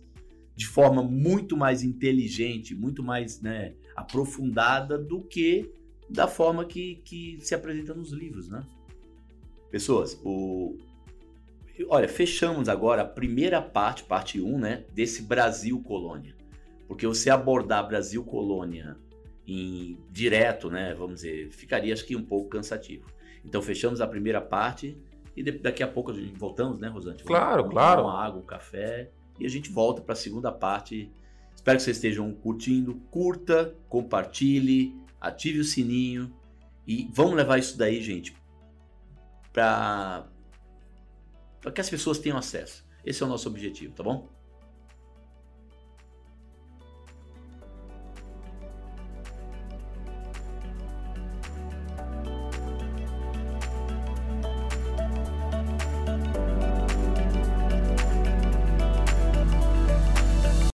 de 0.57 0.67
forma 0.67 1.01
muito 1.01 1.55
mais 1.55 1.83
inteligente, 1.83 2.75
muito 2.75 3.01
mais 3.01 3.39
né, 3.39 3.75
aprofundada 3.95 4.97
do 4.97 5.21
que 5.21 5.73
da 6.09 6.27
forma 6.27 6.65
que, 6.65 6.95
que 7.03 7.37
se 7.41 7.55
apresenta 7.55 7.93
nos 7.93 8.11
livros, 8.11 8.49
né? 8.49 8.63
Pessoas, 9.69 10.19
o... 10.23 10.77
olha, 11.89 12.07
fechamos 12.07 12.69
agora 12.69 13.01
a 13.01 13.05
primeira 13.05 13.61
parte, 13.61 14.03
parte 14.03 14.39
1, 14.39 14.57
né, 14.57 14.85
desse 14.93 15.23
Brasil 15.23 15.81
Colônia. 15.81 16.35
Porque 16.87 17.05
você 17.07 17.29
abordar 17.29 17.87
Brasil 17.87 18.23
Colônia 18.23 18.95
em 19.47 19.99
direto, 20.09 20.69
né, 20.69 20.93
vamos 20.93 21.15
dizer, 21.15 21.49
ficaria 21.49 21.93
acho 21.93 22.05
que 22.05 22.15
um 22.15 22.23
pouco 22.23 22.49
cansativo. 22.49 23.05
Então 23.43 23.61
fechamos 23.61 24.01
a 24.01 24.07
primeira 24.07 24.41
parte 24.41 24.97
e 25.35 25.43
daqui 25.43 25.83
a 25.83 25.87
pouco 25.87 26.11
a 26.11 26.13
gente 26.13 26.37
voltamos, 26.37 26.79
né, 26.79 26.87
Rosante? 26.87 27.23
Claro, 27.23 27.63
vamos 27.63 27.73
claro. 27.73 28.03
Uma 28.03 28.23
água, 28.23 28.39
um 28.39 28.45
café 28.45 29.11
e 29.39 29.45
a 29.45 29.49
gente 29.49 29.69
volta 29.69 30.01
para 30.01 30.13
a 30.13 30.15
segunda 30.15 30.51
parte. 30.51 31.11
Espero 31.53 31.77
que 31.77 31.83
vocês 31.83 31.97
estejam 31.97 32.31
curtindo. 32.33 32.95
Curta, 33.11 33.75
compartilhe, 33.89 34.95
ative 35.27 35.59
o 35.59 35.63
sininho 35.63 36.33
e 36.85 37.09
vamos 37.13 37.33
levar 37.33 37.57
isso 37.57 37.77
daí, 37.77 38.01
gente, 38.01 38.35
para 39.51 40.27
que 41.73 41.81
as 41.81 41.89
pessoas 41.89 42.19
tenham 42.19 42.37
acesso. 42.37 42.85
Esse 43.03 43.23
é 43.23 43.25
o 43.25 43.29
nosso 43.29 43.49
objetivo, 43.49 43.93
tá 43.93 44.03
bom? 44.03 44.29